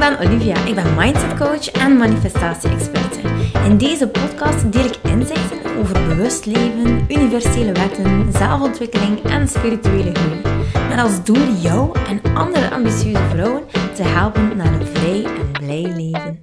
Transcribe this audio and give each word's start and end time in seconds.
ben 0.00 0.18
Olivia. 0.18 0.64
Ik 0.64 0.74
ben 0.74 0.94
mindset 0.94 1.36
coach 1.38 1.70
en 1.70 1.96
manifestatie-experte. 1.96 3.20
In 3.64 3.78
deze 3.78 4.08
podcast 4.08 4.72
deel 4.72 4.84
ik 4.84 4.96
inzichten 5.02 5.76
over 5.76 6.06
bewust 6.08 6.46
leven, 6.46 7.04
universele 7.08 7.72
wetten, 7.72 8.32
zelfontwikkeling 8.32 9.22
en 9.22 9.48
spirituele 9.48 10.14
groei. 10.14 10.40
Met 10.88 10.98
als 10.98 11.24
doel 11.24 11.52
jou 11.52 11.98
en 12.08 12.34
andere 12.34 12.70
ambitieuze 12.70 13.28
vrouwen 13.28 13.66
te 13.94 14.02
helpen 14.02 14.56
naar 14.56 14.72
een 14.72 14.86
vrij 14.86 15.24
en 15.24 15.52
blij 15.52 15.82
leven. 15.82 16.38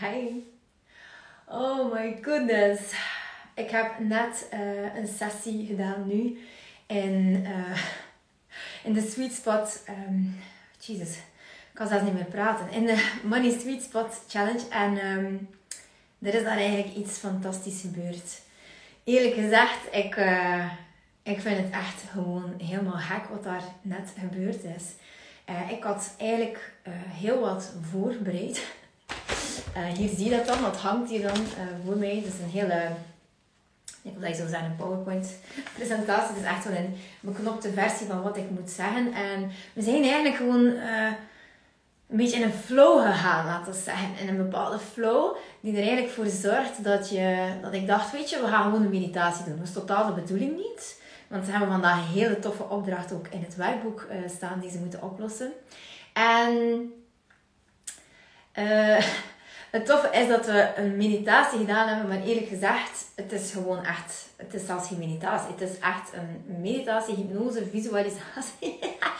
Hi. 0.00 0.44
Oh 1.48 1.92
my 1.92 2.18
goodness. 2.22 2.80
Ik 3.54 3.70
heb 3.70 3.98
net 3.98 4.48
uh, 4.54 4.60
een 4.96 5.08
sessie 5.08 5.66
gedaan 5.66 6.06
nu. 6.06 6.38
En 6.86 7.44
in 8.84 8.92
de 8.92 9.10
sweet 9.10 9.32
spot. 9.32 9.82
Um, 9.88 10.40
Jesus, 10.78 11.16
ik 11.16 11.74
kan 11.74 11.88
zelfs 11.88 12.04
niet 12.04 12.14
meer 12.14 12.24
praten. 12.24 12.70
In 12.70 12.86
de 12.86 13.10
Money 13.22 13.58
Sweet 13.58 13.82
Spot 13.82 14.22
Challenge. 14.28 14.68
En 14.70 15.06
um, 15.06 15.48
er 16.22 16.34
is 16.34 16.42
daar 16.42 16.56
eigenlijk 16.56 16.96
iets 16.96 17.18
fantastisch 17.18 17.80
gebeurd. 17.80 18.40
Eerlijk 19.04 19.34
gezegd, 19.34 19.78
ik, 19.90 20.16
uh, 20.16 20.64
ik 21.22 21.40
vind 21.40 21.56
het 21.56 21.70
echt 21.70 22.02
gewoon 22.10 22.54
helemaal 22.62 22.98
gek 22.98 23.24
wat 23.30 23.42
daar 23.42 23.62
net 23.82 24.12
gebeurd 24.18 24.64
is. 24.64 24.84
Uh, 25.50 25.70
ik 25.70 25.82
had 25.82 26.14
eigenlijk 26.18 26.72
uh, 26.88 26.94
heel 26.96 27.40
wat 27.40 27.72
voorbereid. 27.90 28.66
hier 29.96 30.08
zie 30.08 30.24
je 30.24 30.36
dat 30.36 30.46
dan, 30.46 30.62
dat 30.62 30.76
hangt 30.76 31.10
hier 31.10 31.22
dan 31.22 31.46
voor 31.84 31.96
mij. 31.96 32.16
Het 32.16 32.26
is 32.26 32.40
een 32.42 32.60
hele 32.60 32.90
ik 34.02 34.12
wil 34.12 34.20
dat 34.20 34.36
je 34.36 34.42
zo 34.42 34.48
zeggen, 34.48 34.70
een 34.70 34.76
PowerPoint-presentatie. 34.76 36.34
Het 36.34 36.42
is 36.42 36.50
echt 36.50 36.62
zo'n 36.62 36.96
beknopte 37.20 37.72
versie 37.72 38.06
van 38.06 38.22
wat 38.22 38.36
ik 38.36 38.50
moet 38.50 38.70
zeggen. 38.70 39.12
En 39.12 39.50
we 39.72 39.82
zijn 39.82 40.02
eigenlijk 40.02 40.36
gewoon 40.36 40.64
uh, 40.64 41.06
een 42.08 42.16
beetje 42.16 42.36
in 42.36 42.42
een 42.42 42.52
flow 42.52 43.02
gegaan, 43.06 43.46
laten 43.46 43.72
we 43.72 43.78
zeggen. 43.78 44.08
In 44.18 44.28
een 44.28 44.36
bepaalde 44.36 44.78
flow 44.78 45.36
die 45.60 45.72
er 45.72 45.82
eigenlijk 45.82 46.12
voor 46.12 46.26
zorgt 46.26 46.84
dat, 46.84 47.10
je, 47.10 47.52
dat 47.62 47.72
ik 47.72 47.86
dacht, 47.86 48.12
weet 48.12 48.30
je, 48.30 48.40
we 48.40 48.46
gaan 48.46 48.62
gewoon 48.62 48.82
een 48.82 48.90
meditatie 48.90 49.44
doen. 49.44 49.56
Dat 49.56 49.66
is 49.66 49.72
totaal 49.72 50.06
de 50.06 50.20
bedoeling 50.20 50.56
niet. 50.56 51.02
Want 51.28 51.44
ze 51.44 51.50
hebben 51.50 51.68
vandaag 51.68 51.98
een 51.98 52.12
hele 52.12 52.38
toffe 52.38 52.68
opdracht 52.68 53.12
ook 53.12 53.26
in 53.28 53.42
het 53.42 53.56
werkboek 53.56 54.06
uh, 54.10 54.28
staan 54.28 54.60
die 54.60 54.70
ze 54.70 54.78
moeten 54.78 55.02
oplossen. 55.02 55.52
En... 56.12 56.92
Uh, 58.54 59.04
het 59.70 59.86
toffe 59.86 60.10
is 60.12 60.28
dat 60.28 60.46
we 60.46 60.68
een 60.76 60.96
meditatie 60.96 61.58
gedaan 61.58 61.88
hebben, 61.88 62.08
maar 62.08 62.26
eerlijk 62.26 62.48
gezegd, 62.48 63.04
het 63.14 63.32
is 63.32 63.52
gewoon 63.52 63.84
echt, 63.84 64.28
het 64.36 64.54
is 64.54 64.66
zelfs 64.66 64.88
geen 64.88 64.98
meditatie. 64.98 65.52
Het 65.52 65.70
is 65.70 65.78
echt 65.78 66.12
een 66.12 66.60
meditatie, 66.60 67.14
hypnose, 67.14 67.66
visualisatie. 67.70 68.78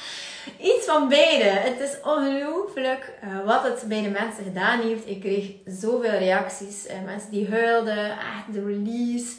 Iets 0.70 0.87
van 0.87 1.09
beide. 1.09 1.45
Het 1.45 1.81
is 1.81 1.97
ongelooflijk 2.05 3.12
uh, 3.25 3.47
wat 3.47 3.62
het 3.62 3.84
bij 3.89 4.03
de 4.03 4.09
mensen 4.09 4.45
gedaan 4.45 4.81
heeft. 4.81 5.09
Ik 5.09 5.20
kreeg 5.20 5.51
zoveel 5.67 6.19
reacties. 6.19 6.87
Uh, 6.87 6.92
mensen 7.05 7.31
die 7.31 7.51
huilden, 7.51 8.11
echt 8.11 8.53
de 8.53 8.64
release. 8.64 9.33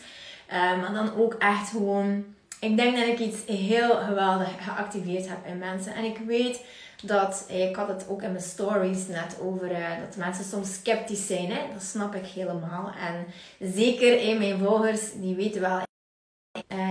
Uh, 0.52 0.82
maar 0.82 0.94
dan 0.94 1.16
ook 1.16 1.34
echt 1.34 1.70
gewoon, 1.70 2.26
ik 2.60 2.78
denk 2.78 2.98
dat 2.98 3.08
ik 3.08 3.20
iets 3.20 3.38
heel 3.46 3.96
geweldig 3.96 4.50
geactiveerd 4.60 5.28
heb 5.30 5.46
in 5.46 5.58
mensen. 5.58 5.96
En 5.96 6.04
ik 6.04 6.18
weet 6.18 6.60
dat, 7.02 7.46
eh, 7.50 7.70
ik 7.70 7.76
had 7.76 7.88
het 7.88 8.06
ook 8.08 8.22
in 8.22 8.32
mijn 8.32 8.44
stories 8.44 9.08
net 9.08 9.38
over, 9.40 9.72
uh, 9.72 10.00
dat 10.00 10.16
mensen 10.16 10.46
soms 10.46 10.74
sceptisch 10.74 11.28
zijn. 11.28 11.52
Hè? 11.52 11.74
Dat 11.74 11.84
snap 11.84 12.16
ik 12.16 12.26
helemaal. 12.26 12.92
En 13.00 13.26
zeker 13.74 14.20
in 14.20 14.38
mijn 14.38 14.60
volgers, 14.60 15.02
die 15.14 15.36
weten 15.36 15.62
wel, 15.62 15.82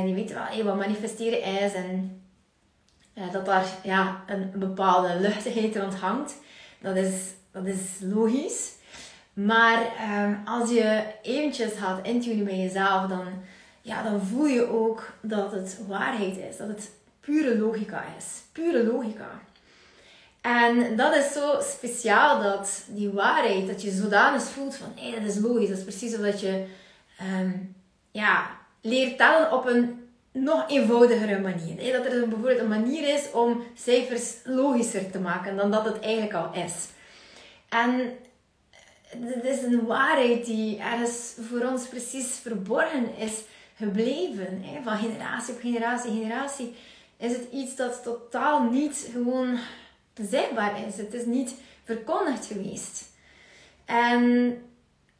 die 0.04 0.14
weten 0.14 0.36
wel 0.36 0.64
wat 0.64 0.76
manifesteren 0.76 1.42
is. 1.42 1.72
En 1.72 2.22
dat 3.32 3.46
daar 3.46 3.66
ja, 3.82 4.24
een 4.26 4.52
bepaalde 4.54 5.20
luchtigheid 5.20 5.76
rond 5.76 5.94
hangt. 5.94 6.36
Dat 6.80 6.96
is, 6.96 7.14
dat 7.50 7.66
is 7.66 7.98
logisch. 8.00 8.72
Maar 9.32 9.96
ehm, 9.98 10.34
als 10.44 10.70
je 10.70 11.04
eventjes 11.22 11.72
gaat 11.72 12.06
intunen 12.06 12.44
bij 12.44 12.58
jezelf, 12.58 13.08
dan, 13.08 13.26
ja, 13.82 14.02
dan 14.02 14.20
voel 14.20 14.46
je 14.46 14.66
ook 14.66 15.12
dat 15.20 15.52
het 15.52 15.78
waarheid 15.86 16.36
is. 16.36 16.56
Dat 16.56 16.68
het 16.68 16.90
pure 17.20 17.58
logica 17.58 18.04
is. 18.18 18.42
Pure 18.52 18.84
logica. 18.84 19.40
En 20.40 20.96
dat 20.96 21.14
is 21.14 21.32
zo 21.32 21.60
speciaal 21.60 22.42
dat 22.42 22.84
die 22.88 23.10
waarheid, 23.10 23.66
dat 23.66 23.82
je 23.82 23.90
zodanig 23.90 24.42
voelt 24.42 24.76
van 24.76 24.92
hé, 24.94 25.10
dat 25.10 25.28
is 25.28 25.38
logisch. 25.38 25.68
Dat 25.68 25.78
is 25.78 25.84
precies 25.84 26.12
zodat 26.12 26.40
je 26.40 26.64
um, 27.40 27.74
ja, 28.10 28.50
leert 28.80 29.18
tellen 29.18 29.52
op 29.52 29.66
een 29.66 30.08
nog 30.32 30.70
eenvoudigere 30.70 31.40
manier. 31.40 31.76
Hey, 31.76 31.92
dat 31.92 32.04
er 32.04 32.28
bijvoorbeeld 32.28 32.58
een 32.58 32.68
manier 32.68 33.14
is 33.14 33.30
om 33.32 33.62
cijfers 33.74 34.34
logischer 34.44 35.10
te 35.10 35.20
maken 35.20 35.56
dan 35.56 35.70
dat 35.70 35.84
het 35.84 36.00
eigenlijk 36.00 36.34
al 36.34 36.52
is. 36.54 36.88
En 37.68 38.18
het 39.08 39.44
is 39.44 39.62
een 39.62 39.86
waarheid 39.86 40.44
die 40.44 40.78
ergens 40.78 41.34
voor 41.48 41.64
ons 41.64 41.86
precies 41.86 42.38
verborgen 42.42 43.16
is 43.16 43.32
gebleven. 43.76 44.64
Van 44.84 44.98
generatie 44.98 45.54
op 45.54 45.60
generatie, 45.60 46.10
generatie 46.10 46.74
is 47.16 47.32
het 47.32 47.46
iets 47.52 47.76
dat 47.76 48.02
totaal 48.02 48.62
niet 48.62 49.08
gewoon 49.12 49.58
zichtbaar 50.22 50.86
is. 50.86 50.96
Het 50.96 51.14
is 51.14 51.24
niet 51.24 51.54
verkondigd 51.84 52.46
geweest. 52.46 53.04
En 53.84 54.54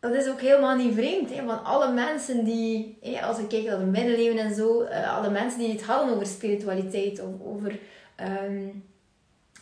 dat 0.00 0.14
is 0.14 0.28
ook 0.28 0.40
helemaal 0.40 0.76
niet 0.76 0.94
vreemd. 0.94 1.34
Hè? 1.34 1.44
Want 1.44 1.64
alle 1.64 1.92
mensen 1.92 2.44
die, 2.44 2.98
hè, 3.00 3.22
als 3.22 3.36
we 3.36 3.46
kijken 3.46 3.70
naar 3.70 3.78
de 3.78 3.84
middeleeuwen 3.84 4.38
en 4.38 4.54
zo, 4.54 4.82
uh, 4.82 5.16
alle 5.16 5.30
mensen 5.30 5.58
die 5.58 5.72
het 5.72 5.82
hadden 5.82 6.14
over 6.14 6.26
spiritualiteit, 6.26 7.20
of 7.20 7.28
over 7.44 7.78
um, 8.44 8.84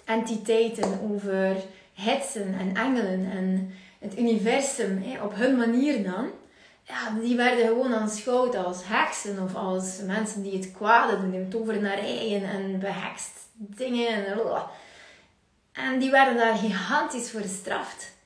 entiteiten, 0.04 1.00
over 1.10 1.56
hetsen 1.94 2.54
en 2.58 2.74
engelen 2.74 3.30
en 3.30 3.70
het 3.98 4.18
universum, 4.18 5.02
hè, 5.02 5.22
op 5.22 5.34
hun 5.34 5.56
manier 5.56 6.04
dan, 6.04 6.30
ja, 6.82 7.20
die 7.20 7.36
werden 7.36 7.66
gewoon 7.66 7.94
aanschouwd 7.94 8.56
als 8.56 8.80
heksen 8.84 9.42
of 9.42 9.54
als 9.54 10.00
mensen 10.06 10.42
die 10.42 10.52
het 10.52 10.72
kwade 10.72 11.20
doen, 11.20 11.48
tovenarijen 11.48 12.42
en 12.42 12.78
behekst 12.78 13.32
dingen. 13.52 14.08
En, 14.08 14.40
en 15.78 15.98
die 15.98 16.10
werden 16.10 16.36
daar 16.36 16.56
gigantisch 16.56 17.30
voor 17.30 17.40
gestraft. 17.40 18.16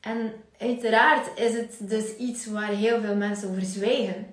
En 0.00 0.32
uiteraard 0.58 1.38
is 1.38 1.54
het 1.54 1.76
dus 1.78 2.16
iets 2.16 2.46
waar 2.46 2.68
heel 2.68 3.00
veel 3.00 3.16
mensen 3.16 3.48
over 3.48 3.62
zwijgen. 3.62 4.26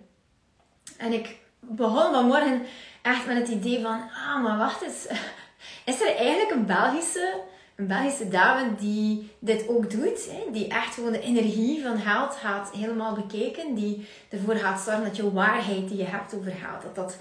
En 0.98 1.14
ik 1.14 1.36
begon 1.60 2.14
vanmorgen 2.14 2.62
echt 3.02 3.26
met 3.26 3.38
het 3.38 3.48
idee 3.48 3.82
van, 3.82 4.02
ah, 4.28 4.44
maar 4.44 4.58
wacht 4.58 4.82
eens. 4.82 5.08
Is 5.86 6.02
er 6.02 6.16
eigenlijk 6.16 6.52
een 6.52 6.66
Belgische, 6.66 7.42
een 7.76 7.88
Belgische 7.88 8.28
dame 8.28 8.76
die 8.76 9.32
dit 9.40 9.68
ook 9.68 9.90
doet? 9.90 10.30
Hè? 10.32 10.52
Die 10.52 10.68
echt 10.68 10.94
gewoon 10.94 11.12
de 11.12 11.22
energie 11.22 11.82
van 11.84 12.00
geld 12.00 12.36
gaat 12.36 12.72
helemaal 12.72 13.14
bekijken. 13.14 13.76
Die 13.76 14.08
ervoor 14.30 14.56
gaat 14.56 14.82
zorgen 14.82 15.04
dat 15.04 15.16
je 15.16 15.34
waarheid 15.34 15.88
die 15.88 15.98
je 15.98 16.06
hebt 16.06 16.36
over 16.36 16.52
geld, 16.52 16.82
dat 16.82 16.96
dat 16.96 17.18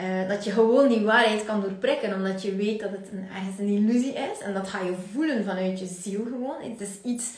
uh, 0.00 0.28
dat 0.28 0.44
je 0.44 0.50
gewoon 0.50 0.88
die 0.88 1.04
waarheid 1.04 1.44
kan 1.44 1.60
doorprikken, 1.60 2.14
omdat 2.14 2.42
je 2.42 2.56
weet 2.56 2.80
dat 2.80 2.90
het 2.90 3.08
een, 3.12 3.28
ergens 3.34 3.58
een 3.58 3.68
illusie 3.68 4.12
is. 4.12 4.40
En 4.42 4.54
dat 4.54 4.68
ga 4.68 4.80
je 4.80 4.94
voelen 5.12 5.44
vanuit 5.44 5.78
je 5.78 5.86
ziel 5.86 6.24
gewoon. 6.24 6.70
Het 6.70 6.80
is 6.80 7.00
iets 7.04 7.30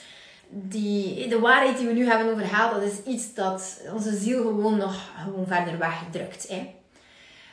die, 0.48 1.28
de 1.28 1.38
waarheid 1.38 1.76
die 1.76 1.86
we 1.86 1.92
nu 1.92 2.08
hebben 2.08 2.32
overhaald, 2.32 2.72
dat 2.72 2.92
is 2.92 3.12
iets 3.12 3.34
dat 3.34 3.80
onze 3.92 4.16
ziel 4.16 4.42
gewoon 4.42 4.76
nog 4.76 5.10
gewoon 5.24 5.46
verder 5.46 5.78
wegdrukt. 5.78 6.48
Hè. 6.48 6.74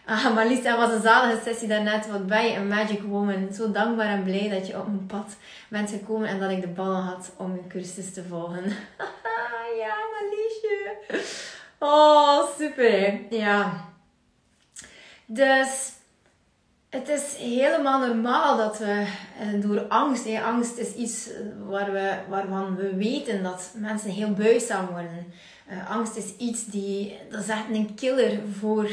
Ah, 0.05 0.35
maar 0.35 0.47
dat 0.49 0.77
was 0.77 0.91
een 0.91 1.01
zalige 1.01 1.41
sessie 1.43 1.67
daarnet. 1.67 2.07
Wat 2.07 2.27
ben 2.27 2.45
je 2.45 2.55
een 2.55 2.67
magic 2.67 3.01
woman. 3.01 3.53
Zo 3.53 3.71
dankbaar 3.71 4.07
en 4.07 4.23
blij 4.23 4.49
dat 4.49 4.67
je 4.67 4.79
op 4.79 4.87
mijn 4.87 5.05
pad 5.05 5.35
bent 5.69 5.89
gekomen 5.89 6.27
en 6.27 6.39
dat 6.39 6.51
ik 6.51 6.61
de 6.61 6.67
ballen 6.67 7.01
had 7.01 7.31
om 7.37 7.55
je 7.55 7.67
cursus 7.67 8.13
te 8.13 8.23
volgen. 8.23 8.63
ja, 9.81 9.95
Marliesje. 10.11 10.97
Oh, 11.79 12.47
super. 12.57 13.19
Ja. 13.29 13.92
Dus 15.25 15.91
het 16.89 17.09
is 17.09 17.35
helemaal 17.37 18.07
normaal 18.07 18.57
dat 18.57 18.77
we 18.77 19.05
eh, 19.39 19.61
door 19.61 19.81
angst, 19.87 20.27
angst 20.45 20.77
is 20.77 20.93
iets 20.93 21.29
waar 21.67 21.91
we, 21.91 22.17
waarvan 22.29 22.75
we 22.75 22.95
weten 22.95 23.43
dat 23.43 23.71
mensen 23.75 24.09
heel 24.09 24.33
buigzaam 24.33 24.87
worden. 24.87 25.33
Uh, 25.71 25.89
angst 25.89 26.15
is 26.15 26.35
iets 26.37 26.65
die, 26.65 27.17
dat 27.29 27.41
is 27.41 27.47
echt 27.47 27.69
een 27.71 27.93
killer 27.95 28.39
voor 28.59 28.89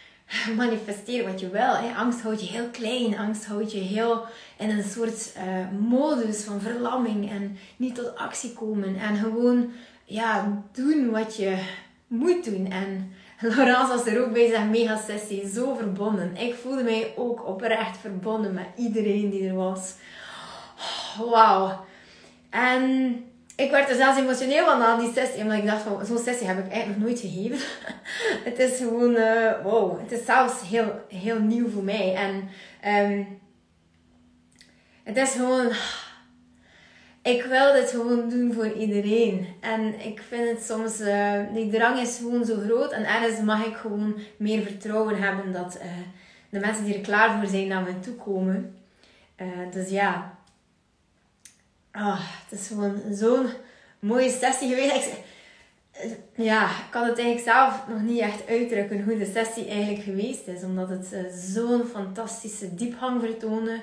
manifesteren 0.56 1.30
wat 1.30 1.40
je 1.40 1.50
wil. 1.50 1.92
Angst 1.96 2.20
houdt 2.20 2.40
je 2.40 2.46
heel 2.46 2.68
klein, 2.68 3.18
angst 3.18 3.44
houdt 3.44 3.72
je 3.72 3.78
heel 3.78 4.24
in 4.58 4.70
een 4.70 4.84
soort 4.84 5.32
modus 5.78 6.42
van 6.42 6.60
verlamming 6.60 7.30
en 7.30 7.58
niet 7.76 7.94
tot 7.94 8.16
actie 8.16 8.52
komen 8.52 8.96
en 8.96 9.16
gewoon 9.16 9.72
ja, 10.04 10.62
doen 10.72 11.10
wat 11.10 11.36
je 11.36 11.58
moet 12.06 12.44
doen. 12.44 12.70
En 12.70 13.12
Laurence 13.40 13.88
was 13.88 14.06
er 14.06 14.22
ook 14.24 14.32
bij 14.32 14.50
zijn 14.50 14.70
mega 14.70 14.96
sessie. 14.96 15.48
Zo 15.48 15.74
verbonden. 15.74 16.36
Ik 16.36 16.54
voelde 16.54 16.82
mij 16.82 17.12
ook 17.16 17.46
oprecht 17.46 17.98
verbonden 17.98 18.54
met 18.54 18.66
iedereen 18.76 19.30
die 19.30 19.48
er 19.48 19.54
was. 19.54 19.94
Wauw. 21.30 21.84
En 22.50 23.14
ik 23.56 23.70
werd 23.70 23.88
er 23.88 23.96
zelfs 23.96 24.18
emotioneel 24.18 24.64
van 24.64 24.78
na 24.78 24.98
die 24.98 25.12
sessie. 25.12 25.42
Omdat 25.42 25.58
ik 25.58 25.66
dacht 25.66 25.82
van, 25.82 26.06
zo'n 26.06 26.18
sessie 26.18 26.46
heb 26.46 26.58
ik 26.58 26.72
eigenlijk 26.72 26.98
nog 26.98 27.08
nooit 27.08 27.20
gegeven. 27.20 27.58
het 28.50 28.58
is 28.58 28.76
gewoon, 28.76 29.14
uh, 29.14 29.52
wow. 29.62 30.00
Het 30.00 30.12
is 30.12 30.24
zelfs 30.24 30.68
heel, 30.68 31.04
heel 31.08 31.38
nieuw 31.38 31.70
voor 31.70 31.82
mij. 31.82 32.14
En 32.14 32.48
um, 33.10 33.40
het 35.02 35.16
is 35.16 35.30
gewoon 35.30 35.72
ik 37.22 37.42
wil 37.42 37.72
dit 37.72 37.90
gewoon 37.90 38.28
doen 38.28 38.52
voor 38.52 38.72
iedereen. 38.72 39.46
En 39.60 40.06
ik 40.06 40.22
vind 40.28 40.48
het 40.48 40.66
soms, 40.66 41.00
uh, 41.00 41.40
die 41.52 41.70
drang 41.70 41.98
is 41.98 42.16
gewoon 42.16 42.44
zo 42.44 42.56
groot. 42.66 42.92
En 42.92 43.04
ergens 43.04 43.40
mag 43.40 43.66
ik 43.66 43.76
gewoon 43.76 44.14
meer 44.36 44.62
vertrouwen 44.62 45.22
hebben 45.22 45.52
dat 45.52 45.76
uh, 45.76 45.82
de 46.50 46.58
mensen 46.58 46.84
die 46.84 46.94
er 46.94 47.00
klaar 47.00 47.38
voor 47.38 47.48
zijn 47.48 47.68
naar 47.68 47.82
me 47.82 48.00
toe 48.00 48.14
komen. 48.14 48.74
Uh, 49.36 49.46
dus 49.72 49.88
ja, 49.88 50.38
oh, 51.92 52.20
het 52.20 52.60
is 52.60 52.66
gewoon 52.66 53.00
zo'n 53.10 53.46
mooie 53.98 54.30
sessie 54.30 54.68
geweest. 54.68 55.06
Ik, 55.06 56.18
ja, 56.34 56.64
ik 56.64 56.90
kan 56.90 57.06
het 57.06 57.18
eigenlijk 57.18 57.48
zelf 57.48 57.88
nog 57.88 58.00
niet 58.00 58.20
echt 58.20 58.48
uitdrukken 58.48 59.04
hoe 59.04 59.18
de 59.18 59.30
sessie 59.34 59.68
eigenlijk 59.68 60.02
geweest 60.02 60.46
is. 60.46 60.62
Omdat 60.62 60.88
het 60.88 61.14
zo'n 61.34 61.84
fantastische 61.84 62.74
diepgang 62.74 63.20
vertoonde 63.20 63.80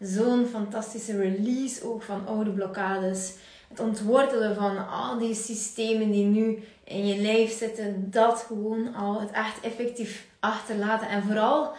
zo'n 0.00 0.46
fantastische 0.46 1.16
release 1.16 1.84
ook 1.84 2.02
van 2.02 2.26
oude 2.26 2.50
blokkades. 2.50 3.34
Het 3.68 3.80
ontwortelen 3.80 4.54
van 4.54 4.88
al 4.88 5.18
die 5.18 5.34
systemen 5.34 6.10
die 6.10 6.24
nu 6.24 6.62
in 6.84 7.06
je 7.06 7.20
lijf 7.20 7.58
zitten, 7.58 8.10
dat 8.10 8.44
gewoon 8.46 8.94
al 8.94 9.20
het 9.20 9.30
echt 9.30 9.60
effectief 9.60 10.26
achterlaten. 10.40 11.08
En 11.08 11.22
vooral, 11.22 11.72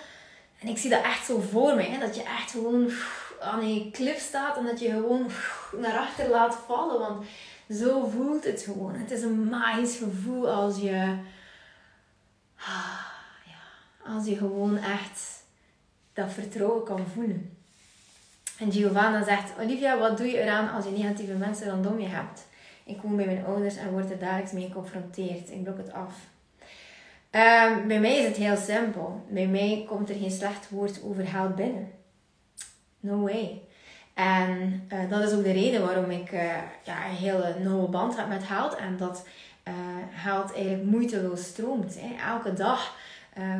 en 0.59 0.67
ik 0.67 0.77
zie 0.77 0.89
dat 0.89 1.03
echt 1.03 1.25
zo 1.25 1.39
voor 1.39 1.75
mij, 1.75 1.99
dat 1.99 2.15
je 2.15 2.23
echt 2.23 2.51
gewoon 2.51 2.91
aan 3.39 3.61
een 3.61 3.91
klif 3.91 4.19
staat 4.19 4.57
en 4.57 4.65
dat 4.65 4.79
je 4.79 4.89
gewoon 4.89 5.29
naar 5.77 5.97
achter 5.97 6.29
laat 6.29 6.55
vallen. 6.67 6.99
Want 6.99 7.25
zo 7.69 8.07
voelt 8.07 8.43
het 8.43 8.61
gewoon. 8.61 8.93
Het 8.93 9.11
is 9.11 9.21
een 9.21 9.43
magisch 9.49 9.97
gevoel 9.97 10.49
als 10.49 10.77
je, 10.77 11.17
ah, 12.55 13.05
als 14.15 14.25
je 14.25 14.35
gewoon 14.35 14.77
echt 14.77 15.43
dat 16.13 16.31
vertrouwen 16.31 16.83
kan 16.83 17.07
voelen. 17.13 17.58
En 18.59 18.71
Giovanna 18.71 19.23
zegt, 19.23 19.51
Olivia, 19.59 19.97
wat 19.97 20.17
doe 20.17 20.27
je 20.27 20.41
eraan 20.41 20.71
als 20.71 20.85
je 20.85 20.91
negatieve 20.91 21.33
mensen 21.33 21.69
rondom 21.69 21.99
je 21.99 22.07
hebt? 22.07 22.47
Ik 22.83 23.01
woon 23.01 23.15
bij 23.15 23.25
mijn 23.25 23.45
ouders 23.45 23.75
en 23.75 23.91
word 23.91 24.11
er 24.11 24.19
dagelijks 24.19 24.51
mee 24.51 24.67
geconfronteerd. 24.67 25.51
Ik 25.51 25.63
blok 25.63 25.77
het 25.77 25.93
af. 25.93 26.13
Um, 27.31 27.87
bij 27.87 27.99
mij 27.99 28.17
is 28.17 28.25
het 28.25 28.35
heel 28.35 28.57
simpel. 28.57 29.25
Bij 29.29 29.47
mij 29.47 29.85
komt 29.87 30.09
er 30.09 30.15
geen 30.15 30.31
slecht 30.31 30.69
woord 30.69 31.03
over 31.03 31.25
geld 31.25 31.55
binnen. 31.55 31.91
No 32.99 33.21
way. 33.21 33.61
En 34.13 34.87
uh, 34.93 35.09
dat 35.09 35.23
is 35.23 35.37
ook 35.37 35.43
de 35.43 35.51
reden 35.51 35.81
waarom 35.85 36.11
ik 36.11 36.31
uh, 36.31 36.41
ja, 36.83 37.05
een 37.05 37.15
hele 37.15 37.55
nauwe 37.59 37.87
band 37.87 38.17
heb 38.17 38.27
met 38.27 38.43
geld. 38.43 38.75
En 38.75 38.97
dat 38.97 39.27
uh, 39.67 40.25
eigenlijk 40.25 40.83
moeiteloos 40.83 41.43
stroomt. 41.43 41.97
Hè. 41.99 42.31
Elke 42.31 42.53
dag 42.53 42.95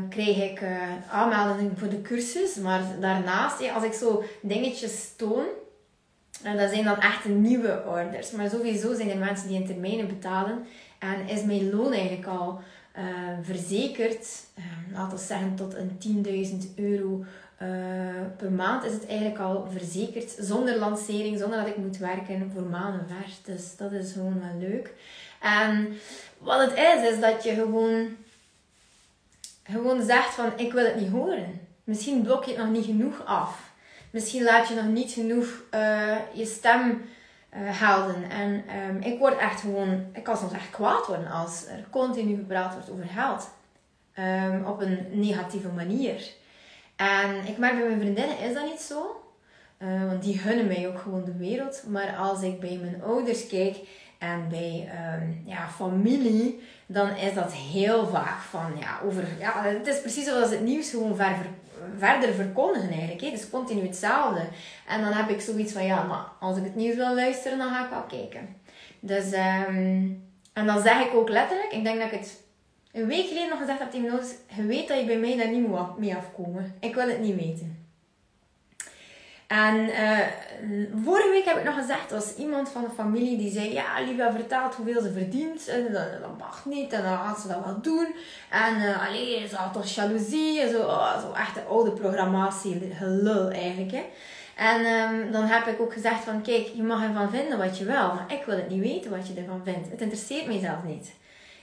kreeg 0.10 0.52
ik 0.52 0.62
uh, 0.62 0.78
aanmeldingen 1.12 1.78
voor 1.78 1.90
de 1.90 2.02
cursus. 2.02 2.56
Maar 2.56 2.82
daarnaast, 3.00 3.72
als 3.74 3.84
ik 3.84 3.94
zo 3.94 4.24
dingetjes 4.42 5.14
toon, 5.16 5.46
en 6.44 6.58
dat 6.58 6.70
zijn 6.70 6.84
dan 6.84 7.00
echt 7.00 7.26
nieuwe 7.26 7.84
orders. 7.88 8.32
Maar 8.32 8.50
sowieso 8.50 8.94
zijn 8.96 9.10
er 9.10 9.18
mensen 9.18 9.48
die 9.48 9.60
in 9.60 9.66
termijnen 9.66 10.08
betalen. 10.08 10.66
En 11.00 11.28
is 11.28 11.44
mijn 11.44 11.70
loon 11.70 11.94
eigenlijk 11.94 12.28
al 12.28 12.60
uh, 12.98 13.04
verzekerd, 13.42 14.28
laten 14.94 15.18
we 15.18 15.24
zeggen 15.24 15.56
tot 15.56 15.76
een 15.76 16.24
10.000 16.66 16.76
euro 16.76 17.26
per 18.38 18.52
maand 18.52 18.84
is 18.84 18.94
het 18.94 19.08
eigenlijk 19.08 19.40
al 19.40 19.68
verzekerd. 19.72 20.36
Zonder 20.40 20.78
lancering, 20.78 21.40
zonder 21.40 21.60
dat 21.60 21.68
ik 21.68 21.78
moet 21.78 21.98
werken 21.98 22.52
voor 22.54 22.64
maanden 22.64 23.08
ver. 23.08 23.54
Dus 23.54 23.78
dat 23.78 23.92
is 23.92 24.12
gewoon 24.12 24.40
wel 24.40 24.70
leuk. 24.70 24.94
En 25.40 25.88
wat 26.38 26.60
het 26.60 26.74
is, 26.78 27.10
is 27.12 27.20
dat 27.20 27.44
je 27.44 27.54
gewoon 27.54 28.08
gewoon 29.72 30.04
zegt 30.04 30.34
van 30.34 30.52
ik 30.56 30.74
wil 30.74 30.86
het 30.86 30.96
niet 30.96 31.12
horen. 31.12 31.68
Misschien 31.84 32.22
blok 32.22 32.44
je 32.44 32.52
het 32.52 32.60
nog 32.60 32.72
niet 32.72 32.86
genoeg 32.86 33.26
af. 33.26 33.72
Misschien 34.12 34.44
laat 34.44 34.68
je 34.68 34.76
nog 34.76 34.86
niet 34.86 35.12
genoeg 35.12 35.64
uh, 35.74 36.16
je 36.34 36.46
stem 36.46 36.90
uh, 36.90 37.60
helden. 37.62 38.30
En 38.30 38.64
um, 38.90 39.02
ik 39.02 39.20
word 39.20 39.38
echt 39.38 39.62
gewoon, 39.62 40.06
ik 40.14 40.24
kan 40.24 40.38
soms 40.38 40.54
echt 40.54 40.70
kwaad 40.70 41.08
worden 41.08 41.32
als 41.32 41.66
er 41.68 41.86
continu 41.90 42.36
gepraat 42.36 42.74
wordt 42.74 42.92
over 42.92 43.06
geld. 43.06 43.50
Um, 44.20 44.66
op 44.66 44.82
een 44.82 45.08
negatieve 45.12 45.68
manier. 45.68 46.32
En 46.96 47.48
ik 47.48 47.58
merk 47.58 47.78
bij 47.78 47.88
mijn 47.88 48.00
vriendinnen 48.00 48.40
is 48.40 48.54
dat 48.54 48.66
niet 48.66 48.80
zo. 48.82 49.24
Uh, 49.80 50.08
want 50.08 50.24
die 50.24 50.38
gunnen 50.38 50.68
mij 50.68 50.88
ook 50.88 51.00
gewoon 51.00 51.26
de 51.26 51.38
wereld. 51.38 51.84
Maar 51.88 52.16
als 52.18 52.42
ik 52.42 52.60
bij 52.60 52.78
mijn 52.82 53.04
ouders 53.04 53.48
kijk 53.48 53.78
en 54.20 54.50
bij 54.50 54.90
um, 55.22 55.42
ja, 55.46 55.68
familie, 55.68 56.64
dan 56.86 57.16
is 57.16 57.34
dat 57.34 57.54
heel 57.54 58.08
vaak 58.08 58.42
van 58.42 58.72
ja, 58.80 59.00
over. 59.06 59.24
Ja, 59.40 59.64
het 59.64 59.88
is 59.88 60.02
precies 60.02 60.26
zoals 60.26 60.50
het 60.50 60.62
nieuws 60.62 60.90
gewoon 60.90 61.16
ver, 61.16 61.36
verder 61.98 62.34
verkondigen 62.34 62.90
eigenlijk. 62.90 63.22
Hè. 63.22 63.28
Is 63.28 63.50
continu 63.50 63.82
hetzelfde. 63.82 64.42
En 64.88 65.02
dan 65.02 65.12
heb 65.12 65.30
ik 65.30 65.42
zoiets 65.42 65.74
van 65.74 65.86
ja, 65.86 66.04
maar 66.04 66.26
als 66.40 66.58
ik 66.58 66.64
het 66.64 66.76
nieuws 66.76 66.96
wil 66.96 67.16
luisteren, 67.16 67.58
dan 67.58 67.70
ga 67.70 67.84
ik 67.84 67.90
wel 67.90 68.20
kijken. 68.20 68.56
Dus, 69.00 69.26
um, 69.34 70.24
en 70.54 70.66
dan 70.66 70.82
zeg 70.82 71.06
ik 71.06 71.14
ook 71.14 71.30
letterlijk, 71.30 71.72
ik 71.72 71.84
denk 71.84 71.98
dat 71.98 72.12
ik 72.12 72.20
het 72.20 72.42
een 72.92 73.08
week 73.08 73.28
geleden 73.28 73.50
nog 73.50 73.60
gezegd 73.60 73.80
heb 73.80 73.92
tegen 73.92 74.10
mijn 74.10 74.24
je 74.56 74.66
weet 74.66 74.88
dat 74.88 75.00
je 75.00 75.06
bij 75.06 75.18
mij 75.18 75.38
daar 75.38 75.50
niet 75.50 75.98
mee 75.98 76.16
afkomen. 76.16 76.74
Ik 76.80 76.96
wil 76.96 77.08
het 77.08 77.22
niet 77.22 77.36
weten. 77.36 77.79
En 79.50 79.76
uh, 79.76 80.20
vorige 81.04 81.30
week 81.30 81.46
heb 81.46 81.58
ik 81.58 81.64
nog 81.64 81.76
gezegd, 81.76 82.12
er 82.12 82.18
was 82.18 82.36
iemand 82.36 82.70
van 82.70 82.82
de 82.82 82.90
familie 82.96 83.38
die 83.38 83.52
zei, 83.52 83.74
ja, 83.74 84.00
Livia 84.06 84.32
vertelt 84.32 84.76
hoeveel 84.76 85.02
ze 85.02 85.12
verdient. 85.12 85.68
En 85.68 85.94
dat, 85.94 86.38
mag 86.38 86.66
niet 86.66 86.94
en 86.94 87.04
dan 87.04 87.18
gaat 87.18 87.40
ze 87.40 87.48
dat 87.48 87.66
wel 87.66 87.82
doen. 87.82 88.16
En 88.50 88.76
uh, 88.76 89.08
allee, 89.08 89.48
ze 89.48 89.56
had 89.56 89.74
toch 89.74 89.88
jaloezie 89.88 90.62
en 90.62 90.70
zo, 90.70 90.82
oh, 90.82 91.22
zo 91.22 91.34
echt 91.34 91.56
de 91.56 91.64
oude 91.64 91.92
programmatie, 91.92 92.94
gelul 92.94 93.50
eigenlijk. 93.50 93.92
Hè. 93.92 94.06
En 94.56 94.86
um, 94.86 95.32
dan 95.32 95.44
heb 95.44 95.68
ik 95.68 95.82
ook 95.82 95.94
gezegd 95.94 96.24
van, 96.24 96.42
kijk, 96.42 96.68
je 96.74 96.84
mag 96.84 97.04
ervan 97.04 97.30
vinden 97.30 97.58
wat 97.58 97.78
je 97.78 97.86
wil, 97.86 98.14
maar 98.14 98.26
ik 98.28 98.44
wil 98.46 98.56
het 98.56 98.70
niet 98.70 98.82
weten 98.82 99.12
wat 99.12 99.28
je 99.28 99.34
ervan 99.34 99.62
vindt. 99.64 99.90
Het 99.92 100.02
interesseert 100.02 100.46
mij 100.48 100.60
zelf 100.60 100.84
niet. 100.84 101.14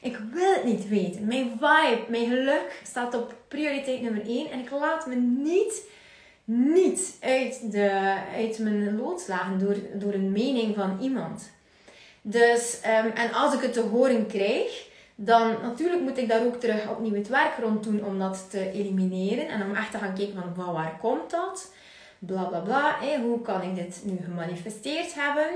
Ik 0.00 0.18
wil 0.32 0.52
het 0.52 0.64
niet 0.64 0.88
weten. 0.88 1.26
Mijn 1.26 1.50
vibe, 1.50 2.04
mijn 2.08 2.28
geluk 2.28 2.80
staat 2.82 3.14
op 3.14 3.34
prioriteit 3.48 4.02
nummer 4.02 4.26
1 4.26 4.50
en 4.50 4.58
ik 4.58 4.70
laat 4.70 5.06
me 5.06 5.14
niet 5.14 5.82
niet 6.46 7.16
uit, 7.20 7.72
de, 7.72 8.16
uit 8.34 8.58
mijn 8.58 8.96
lood 8.96 9.20
slagen 9.20 9.58
door, 9.58 9.76
door 9.94 10.12
een 10.12 10.32
mening 10.32 10.74
van 10.74 10.98
iemand. 11.00 11.50
Dus, 12.22 12.80
um, 13.04 13.10
en 13.10 13.32
als 13.32 13.54
ik 13.54 13.60
het 13.60 13.72
te 13.72 13.80
horen 13.80 14.26
krijg, 14.26 14.88
dan 15.14 15.56
natuurlijk 15.62 16.02
moet 16.02 16.18
ik 16.18 16.28
daar 16.28 16.44
ook 16.44 16.60
terug 16.60 16.88
opnieuw 16.88 17.14
het 17.14 17.28
werk 17.28 17.58
rond 17.58 17.84
doen 17.84 18.04
om 18.04 18.18
dat 18.18 18.50
te 18.50 18.70
elimineren. 18.70 19.48
En 19.48 19.62
om 19.62 19.74
echt 19.74 19.90
te 19.90 19.98
gaan 19.98 20.14
kijken 20.14 20.34
van, 20.34 20.64
van 20.64 20.74
waar 20.74 20.96
komt 21.00 21.30
dat? 21.30 21.72
Bla 22.18 22.44
bla 22.44 22.58
bla. 22.58 22.96
Hoe 23.22 23.40
kan 23.42 23.62
ik 23.62 23.74
dit 23.74 24.00
nu 24.04 24.18
gemanifesteerd 24.24 25.14
hebben? 25.14 25.48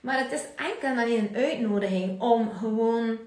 Maar 0.00 0.18
het 0.18 0.32
is 0.32 0.44
enkel 0.56 0.88
en 0.88 0.98
alleen 0.98 1.18
een 1.18 1.36
uitnodiging 1.36 2.20
om 2.20 2.50
gewoon 2.50 3.18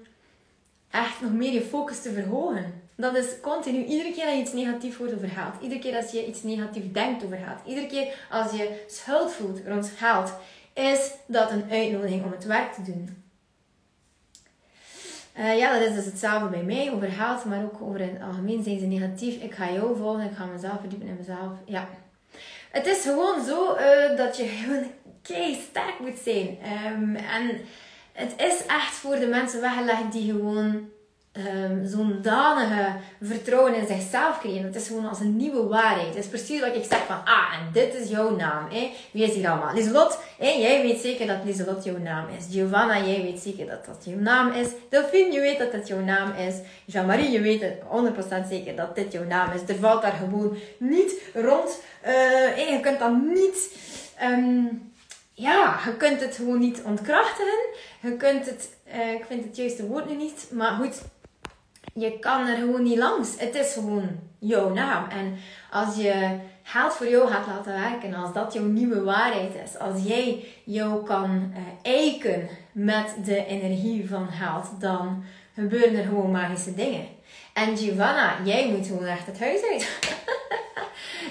echt 0.90 1.20
nog 1.20 1.32
meer 1.32 1.52
je 1.52 1.62
focus 1.62 2.02
te 2.02 2.12
verhogen. 2.12 2.85
Dat 2.96 3.16
is 3.16 3.40
continu. 3.40 3.84
Iedere 3.84 4.12
keer 4.12 4.24
dat 4.24 4.34
je 4.34 4.40
iets 4.40 4.52
negatiefs 4.52 4.96
hoort 4.96 5.14
over. 5.14 5.30
Iedere 5.60 5.80
keer 5.80 5.96
als 5.96 6.10
je 6.10 6.26
iets 6.26 6.42
negatiefs 6.42 6.92
denkt 6.92 7.24
over. 7.24 7.38
Iedere 7.66 7.86
keer 7.86 8.26
als 8.30 8.52
je 8.52 8.84
schuld 8.86 9.32
voelt 9.32 9.60
rond 9.66 9.92
geld. 9.96 10.32
Is 10.72 11.12
dat 11.26 11.50
een 11.50 11.70
uitnodiging 11.70 12.24
om 12.24 12.32
het 12.32 12.44
werk 12.44 12.72
te 12.72 12.82
doen. 12.82 13.24
Uh, 15.38 15.58
ja, 15.58 15.78
dat 15.78 15.88
is 15.88 15.94
dus 15.94 16.04
hetzelfde 16.04 16.48
bij 16.48 16.62
mij 16.62 16.92
over 16.92 17.08
geld, 17.08 17.44
maar 17.44 17.64
ook 17.64 17.82
over 17.82 18.00
het 18.00 18.22
algemeen 18.22 18.62
zijn 18.62 18.78
ze 18.78 18.86
negatief. 18.86 19.42
Ik 19.42 19.54
ga 19.54 19.70
jou 19.70 19.96
volgen, 19.96 20.24
ik 20.24 20.36
ga 20.36 20.44
mezelf 20.44 20.80
verdiepen 20.80 21.08
in 21.08 21.16
mezelf. 21.18 21.52
Ja. 21.64 21.88
Het 22.70 22.86
is 22.86 23.02
gewoon 23.02 23.44
zo 23.44 23.76
uh, 23.76 24.16
dat 24.16 24.36
je 24.36 24.44
gewoon 24.44 24.90
kei 25.22 25.54
sterk 25.70 25.98
moet 26.00 26.18
zijn. 26.24 26.58
Um, 26.92 27.16
en 27.16 27.60
het 28.12 28.34
is 28.36 28.66
echt 28.66 28.94
voor 28.94 29.16
de 29.16 29.26
mensen 29.26 29.60
weggelegd 29.60 30.12
die 30.12 30.32
gewoon 30.32 30.88
um, 31.38 31.86
zo'n 31.86 32.18
danige 32.22 32.92
vertrouwen 33.22 33.74
in 33.74 33.86
zichzelf 33.86 34.38
creëren. 34.38 34.64
Het 34.64 34.76
is 34.76 34.86
gewoon 34.86 35.08
als 35.08 35.20
een 35.20 35.36
nieuwe 35.36 35.66
waarheid. 35.66 36.06
Het 36.06 36.16
is 36.16 36.26
precies 36.26 36.60
wat 36.60 36.74
ik 36.74 36.84
zeg 36.84 37.04
van, 37.06 37.24
ah, 37.24 37.54
en 37.54 37.72
dit 37.72 37.94
is 37.94 38.08
jouw 38.08 38.36
naam. 38.36 38.70
Hè? 38.70 38.90
Wie 39.10 39.24
is 39.24 39.34
hier 39.34 39.48
allemaal? 39.48 39.74
Lieselot, 39.74 40.18
jij 40.38 40.82
weet 40.82 41.00
zeker 41.00 41.26
dat 41.26 41.44
Lieselot 41.44 41.84
jouw 41.84 41.98
naam 41.98 42.26
is. 42.38 42.54
Giovanna, 42.54 42.98
jij 42.98 43.22
weet 43.22 43.40
zeker 43.40 43.66
dat 43.66 43.84
dat 43.84 44.04
jouw 44.04 44.18
naam 44.18 44.52
is. 44.52 44.68
Delphine, 44.88 45.32
je 45.32 45.40
weet 45.40 45.58
dat 45.58 45.72
dat 45.72 45.88
jouw 45.88 46.00
naam 46.00 46.32
is. 46.32 46.54
Jean-Marie, 46.84 47.30
je 47.30 47.40
weet 47.40 47.62
100% 48.44 48.48
zeker 48.48 48.76
dat 48.76 48.94
dit 48.94 49.12
jouw 49.12 49.24
naam 49.24 49.52
is. 49.52 49.60
Er 49.74 49.80
valt 49.80 50.02
daar 50.02 50.12
gewoon 50.12 50.56
niet 50.78 51.12
rond. 51.34 51.80
Uh, 52.06 52.70
je 52.70 52.78
kunt 52.82 52.98
dan 52.98 53.32
niet... 53.32 53.78
Um, 54.22 54.94
ja, 55.38 55.80
je 55.84 55.96
kunt 55.96 56.20
het 56.20 56.36
gewoon 56.36 56.58
niet 56.58 56.82
ontkrachten. 56.84 57.58
Je 58.00 58.16
kunt 58.16 58.46
het, 58.46 58.68
uh, 58.88 59.12
ik 59.12 59.24
vind 59.26 59.44
het 59.44 59.56
juiste 59.56 59.86
woord 59.86 60.08
nu 60.08 60.16
niet, 60.16 60.48
maar 60.50 60.72
goed, 60.72 61.00
je 61.96 62.18
kan 62.18 62.46
er 62.46 62.56
gewoon 62.56 62.82
niet 62.82 62.98
langs. 62.98 63.34
Het 63.38 63.54
is 63.54 63.72
gewoon 63.72 64.08
jouw 64.38 64.72
naam. 64.72 65.08
En 65.08 65.34
als 65.70 65.96
je 65.96 66.38
geld 66.62 66.92
voor 66.92 67.08
jou 67.08 67.28
gaat 67.28 67.46
laten 67.46 67.72
werken, 67.72 68.14
als 68.14 68.32
dat 68.32 68.52
jouw 68.52 68.64
nieuwe 68.64 69.02
waarheid 69.02 69.54
is, 69.64 69.78
als 69.78 70.02
jij 70.02 70.44
jou 70.64 71.04
kan 71.04 71.52
uh, 71.52 71.58
eiken 71.92 72.48
met 72.72 73.14
de 73.24 73.46
energie 73.46 74.08
van 74.08 74.28
geld, 74.28 74.80
dan 74.80 75.24
gebeuren 75.54 75.98
er 75.98 76.04
gewoon 76.04 76.30
magische 76.30 76.74
dingen. 76.74 77.06
En 77.52 77.76
Giovanna, 77.76 78.34
jij 78.44 78.68
moet 78.68 78.86
gewoon 78.86 79.04
echt 79.04 79.26
het 79.26 79.40
huis 79.40 79.62
uit. 79.72 79.98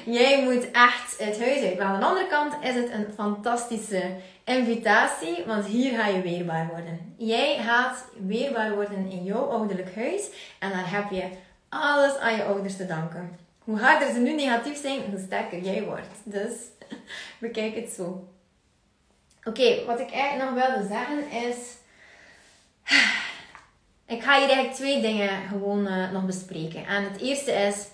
jij 0.05 0.43
moet 0.43 0.71
echt 0.71 1.15
het 1.17 1.39
huis 1.39 1.63
uit. 1.63 1.77
Maar 1.77 1.87
aan 1.87 1.99
de 1.99 2.05
andere 2.05 2.27
kant 2.27 2.53
is 2.61 2.75
het 2.75 2.91
een 2.91 3.07
fantastische 3.15 4.03
invitatie, 4.43 5.43
want 5.45 5.65
hier 5.65 5.97
ga 5.99 6.07
je 6.07 6.21
weerbaar 6.21 6.67
worden. 6.67 7.13
Jij 7.17 7.57
gaat 7.63 8.05
weerbaar 8.25 8.75
worden 8.75 9.09
in 9.09 9.23
jouw 9.23 9.43
ouderlijk 9.43 9.95
huis 9.95 10.29
en 10.59 10.69
dan 10.69 10.83
heb 10.83 11.11
je 11.11 11.23
alles 11.69 12.17
aan 12.17 12.35
je 12.35 12.43
ouders 12.43 12.77
te 12.77 12.85
danken. 12.85 13.37
Hoe 13.59 13.79
harder 13.79 14.13
ze 14.13 14.19
nu 14.19 14.35
negatief 14.35 14.81
zijn, 14.81 14.99
hoe 15.09 15.19
sterker 15.25 15.59
jij 15.59 15.83
wordt. 15.83 16.17
Dus 16.23 16.51
bekijk 17.39 17.75
het 17.75 17.89
zo. 17.89 18.27
Oké, 19.43 19.85
wat 19.85 19.99
ik 19.99 20.11
eigenlijk 20.11 20.51
nog 20.51 20.67
wilde 20.67 20.87
zeggen 20.87 21.29
is. 21.29 21.57
Ik 24.07 24.23
ga 24.23 24.37
hier 24.37 24.47
eigenlijk 24.47 24.73
twee 24.73 25.01
dingen 25.01 25.47
gewoon 25.49 25.87
uh, 25.87 26.11
nog 26.11 26.25
bespreken. 26.25 26.85
En 26.85 27.03
het 27.03 27.21
eerste 27.21 27.51
is 27.51 27.87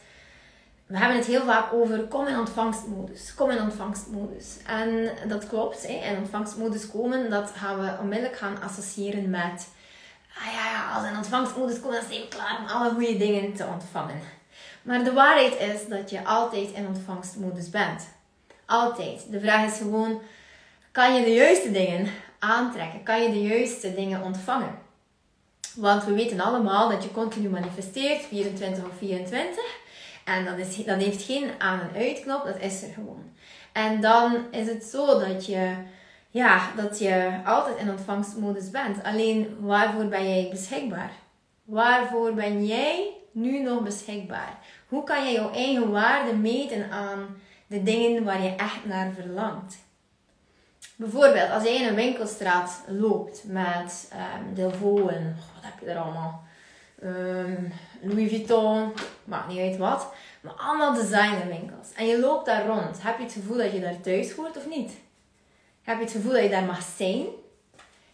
we 0.91 0.97
hebben 0.97 1.17
het 1.17 1.25
heel 1.25 1.45
vaak 1.45 1.73
over 1.73 1.99
kom 1.99 2.27
in 2.27 2.39
ontvangstmodus. 2.39 3.33
Kom 3.33 3.49
in 3.49 3.61
ontvangstmodus. 3.61 4.57
En 4.65 5.09
dat 5.27 5.47
klopt, 5.47 5.87
hè, 5.87 5.93
in 5.93 6.17
ontvangstmodus 6.17 6.89
komen, 6.89 7.29
dat 7.29 7.51
gaan 7.55 7.79
we 7.79 7.97
onmiddellijk 7.99 8.37
gaan 8.37 8.61
associëren 8.61 9.29
met 9.29 9.67
ah 10.37 10.53
ja, 10.53 10.93
als 10.95 11.07
in 11.07 11.17
ontvangstmodus 11.17 11.79
komen, 11.79 11.99
dan 11.99 12.09
zijn 12.09 12.21
we 12.21 12.27
klaar 12.27 12.59
om 12.59 12.65
alle 12.65 12.89
goede 12.89 13.17
dingen 13.17 13.53
te 13.53 13.65
ontvangen. 13.65 14.19
Maar 14.81 15.03
de 15.03 15.13
waarheid 15.13 15.59
is 15.59 15.87
dat 15.87 16.09
je 16.09 16.25
altijd 16.25 16.71
in 16.71 16.87
ontvangstmodus 16.87 17.69
bent. 17.69 18.07
Altijd. 18.65 19.31
De 19.31 19.39
vraag 19.39 19.71
is 19.71 19.77
gewoon, 19.77 20.21
kan 20.91 21.15
je 21.15 21.23
de 21.23 21.33
juiste 21.33 21.71
dingen 21.71 22.07
aantrekken? 22.39 23.03
Kan 23.03 23.23
je 23.23 23.31
de 23.31 23.41
juiste 23.41 23.93
dingen 23.93 24.21
ontvangen? 24.21 24.79
Want 25.75 26.03
we 26.03 26.13
weten 26.13 26.39
allemaal 26.39 26.89
dat 26.89 27.03
je 27.03 27.11
continu 27.11 27.49
manifesteert, 27.49 28.25
24 28.25 28.83
of 28.83 28.97
24. 28.97 29.63
En 30.31 30.45
dat, 30.85 30.97
heeft 30.97 31.23
geen 31.23 31.51
aan- 31.57 31.79
en 31.79 32.01
uitknop, 32.01 32.45
dat 32.45 32.59
is 32.59 32.83
er 32.83 32.93
gewoon. 32.93 33.23
En 33.71 34.01
dan 34.01 34.45
is 34.51 34.67
het 34.67 34.83
zo 34.83 35.19
dat 35.19 35.45
je, 35.45 35.73
ja, 36.29 36.71
dat 36.75 36.99
je 36.99 37.39
altijd 37.45 37.77
in 37.77 37.89
ontvangstmodus 37.89 38.69
bent. 38.69 39.03
Alleen 39.03 39.57
waarvoor 39.59 40.05
ben 40.05 40.29
jij 40.29 40.47
beschikbaar? 40.51 41.11
Waarvoor 41.63 42.33
ben 42.33 42.65
jij 42.65 43.13
nu 43.31 43.59
nog 43.59 43.83
beschikbaar? 43.83 44.57
Hoe 44.87 45.03
kan 45.03 45.23
jij 45.23 45.33
jouw 45.33 45.51
eigen 45.51 45.91
waarde 45.91 46.33
meten 46.33 46.91
aan 46.91 47.37
de 47.67 47.83
dingen 47.83 48.23
waar 48.23 48.43
je 48.43 48.55
echt 48.55 48.85
naar 48.85 49.11
verlangt? 49.11 49.77
Bijvoorbeeld, 50.95 51.51
als 51.51 51.63
jij 51.63 51.75
in 51.75 51.87
een 51.87 51.95
winkelstraat 51.95 52.83
loopt 52.87 53.43
met 53.47 54.11
um, 54.13 54.53
Delvaux 54.53 55.11
en 55.11 55.37
wat 55.53 55.63
heb 55.63 55.79
je 55.79 55.85
er 55.85 55.97
allemaal? 55.97 56.43
Um, 57.03 57.71
Louis 58.01 58.29
Vuitton, 58.29 58.93
maakt 59.23 59.47
niet 59.47 59.59
uit 59.59 59.77
wat. 59.77 60.13
Maar 60.41 60.53
allemaal 60.53 60.93
designerwinkels. 60.93 61.91
En 61.95 62.05
je 62.05 62.19
loopt 62.19 62.45
daar 62.45 62.65
rond. 62.65 63.03
Heb 63.03 63.17
je 63.17 63.23
het 63.23 63.33
gevoel 63.33 63.57
dat 63.57 63.71
je 63.71 63.79
daar 63.79 64.01
thuis 64.01 64.31
hoort 64.31 64.57
of 64.57 64.67
niet? 64.67 64.91
Heb 65.81 65.97
je 65.97 66.03
het 66.03 66.11
gevoel 66.11 66.31
dat 66.31 66.43
je 66.43 66.49
daar 66.49 66.63
mag 66.63 66.81
zijn? 66.81 67.25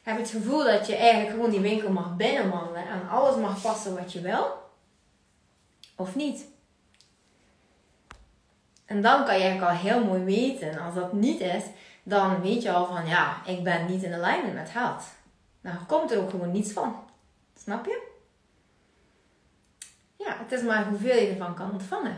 Heb 0.03 0.15
je 0.15 0.21
het 0.21 0.31
gevoel 0.31 0.63
dat 0.63 0.87
je 0.87 0.95
eigenlijk 0.95 1.29
gewoon 1.29 1.49
die 1.49 1.59
winkel 1.59 1.89
mag 1.89 2.15
binnenwandelen 2.15 2.87
en 2.87 3.09
alles 3.09 3.35
mag 3.35 3.61
passen 3.61 3.95
wat 3.95 4.13
je 4.13 4.21
wil? 4.21 4.65
Of 5.95 6.15
niet? 6.15 6.45
En 8.85 9.01
dan 9.01 9.25
kan 9.25 9.35
je 9.35 9.43
eigenlijk 9.43 9.71
al 9.71 9.77
heel 9.77 10.03
mooi 10.03 10.23
weten, 10.23 10.79
als 10.79 10.95
dat 10.95 11.13
niet 11.13 11.39
is, 11.39 11.63
dan 12.03 12.41
weet 12.41 12.61
je 12.61 12.71
al 12.71 12.85
van 12.85 13.07
ja, 13.07 13.41
ik 13.45 13.63
ben 13.63 13.85
niet 13.85 14.03
in 14.03 14.13
alignment 14.13 14.53
met 14.53 14.69
geld. 14.69 15.03
Dan 15.61 15.85
komt 15.85 16.11
er 16.11 16.19
ook 16.19 16.29
gewoon 16.29 16.51
niets 16.51 16.71
van. 16.71 16.95
Snap 17.55 17.85
je? 17.85 18.15
Ja, 20.27 20.37
het 20.39 20.51
is 20.51 20.61
maar 20.61 20.87
hoeveel 20.87 21.15
je 21.15 21.27
ervan 21.27 21.55
kan 21.55 21.71
ontvangen. 21.71 22.15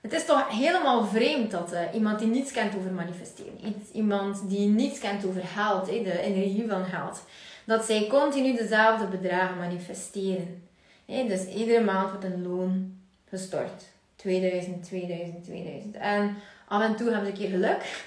Het 0.00 0.12
is 0.12 0.24
toch 0.24 0.48
helemaal 0.48 1.06
vreemd 1.06 1.50
dat 1.50 1.72
uh, 1.72 1.80
iemand 1.94 2.18
die 2.18 2.28
niets 2.28 2.52
kent 2.52 2.76
over 2.76 2.90
manifesteren, 2.90 3.52
iemand 3.92 4.48
die 4.48 4.68
niets 4.68 4.98
kent 4.98 5.26
over 5.26 5.42
geld, 5.44 5.86
de 5.86 6.20
energie 6.20 6.68
van 6.68 6.84
geld, 6.84 7.22
dat 7.64 7.84
zij 7.84 8.06
continu 8.06 8.56
dezelfde 8.56 9.06
bedragen 9.06 9.58
manifesteren. 9.58 10.62
dus 11.06 11.46
iedere 11.46 11.84
maand 11.84 12.10
wordt 12.10 12.24
een 12.24 12.48
loon 12.48 12.98
gestort. 13.28 13.84
2000, 14.16 14.84
2000, 14.84 15.44
2000. 15.44 15.96
En 15.96 16.36
af 16.68 16.82
en 16.82 16.96
toe 16.96 17.10
hebben 17.10 17.26
ze 17.26 17.32
een 17.32 17.38
keer 17.38 17.58
geluk. 17.58 18.04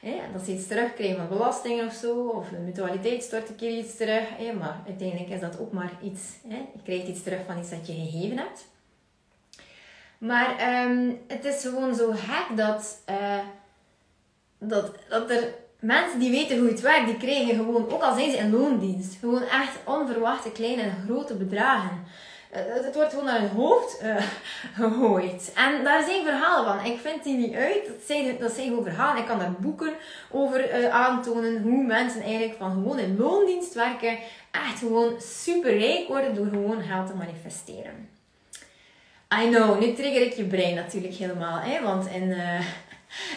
dat 0.32 0.44
ze 0.44 0.52
iets 0.52 0.66
terugkrijgen 0.66 1.16
van 1.16 1.28
belastingen 1.28 1.86
of 1.86 1.92
zo. 1.92 2.28
Of 2.28 2.48
de 2.48 2.58
mutualiteit 2.58 3.22
stort 3.22 3.48
een 3.48 3.56
keer 3.56 3.78
iets 3.78 3.96
terug. 3.96 4.28
maar 4.58 4.80
uiteindelijk 4.86 5.28
is 5.28 5.40
dat 5.40 5.58
ook 5.58 5.72
maar 5.72 5.92
iets. 6.02 6.20
Je 6.48 6.82
krijgt 6.84 7.08
iets 7.08 7.22
terug 7.22 7.40
van 7.46 7.58
iets 7.58 7.70
dat 7.70 7.86
je 7.86 7.92
gegeven 7.92 8.38
hebt. 8.38 8.66
Maar 10.18 10.84
um, 10.84 11.20
het 11.26 11.44
is 11.44 11.62
gewoon 11.62 11.94
zo 11.94 12.12
gek 12.14 12.56
dat, 12.56 13.02
uh, 13.10 13.38
dat, 14.58 14.92
dat 15.08 15.30
er 15.30 15.54
mensen 15.80 16.18
die 16.18 16.30
weten 16.30 16.58
hoe 16.58 16.68
het 16.68 16.80
werkt, 16.80 17.06
die 17.06 17.16
krijgen 17.16 17.54
gewoon, 17.54 17.90
ook 17.90 18.02
al 18.02 18.14
zijn 18.14 18.30
ze 18.30 18.36
in 18.36 18.50
loondienst, 18.50 19.16
gewoon 19.20 19.42
echt 19.42 19.72
onverwachte 19.84 20.52
kleine 20.52 20.82
en 20.82 21.02
grote 21.06 21.34
bedragen. 21.34 22.04
Uh, 22.52 22.84
het 22.84 22.94
wordt 22.94 23.10
gewoon 23.10 23.24
naar 23.24 23.40
hun 23.40 23.48
hoofd 23.48 24.02
uh, 24.02 24.16
gegooid. 24.80 25.52
En 25.54 25.84
daar 25.84 26.04
zijn 26.04 26.24
verhalen 26.24 26.64
van. 26.64 26.92
Ik 26.92 26.98
vind 26.98 27.24
die 27.24 27.36
niet 27.36 27.54
uit. 27.54 27.86
Dat 27.86 27.96
zijn, 28.06 28.36
dat 28.38 28.52
zijn 28.52 28.68
gewoon 28.68 28.84
verhalen. 28.84 29.20
Ik 29.20 29.28
kan 29.28 29.38
daar 29.38 29.52
boeken 29.58 29.92
over 30.30 30.90
aantonen 30.90 31.62
hoe 31.62 31.84
mensen 31.84 32.22
eigenlijk 32.22 32.54
van 32.58 32.72
gewoon 32.72 32.98
in 32.98 33.16
loondienst 33.16 33.74
werken 33.74 34.18
echt 34.50 34.78
gewoon 34.78 35.20
super 35.20 35.78
rijk 35.78 36.08
worden 36.08 36.34
door 36.34 36.46
gewoon 36.46 36.82
geld 36.82 37.06
te 37.06 37.14
manifesteren. 37.14 38.15
I 39.42 39.48
know, 39.48 39.78
nu 39.80 39.92
trigger 39.92 40.22
ik 40.22 40.32
je 40.32 40.44
brein 40.44 40.74
natuurlijk 40.74 41.14
helemaal. 41.14 41.58
Hè? 41.58 41.82
Want 41.82 42.06
in, 42.06 42.28
uh, 42.28 42.60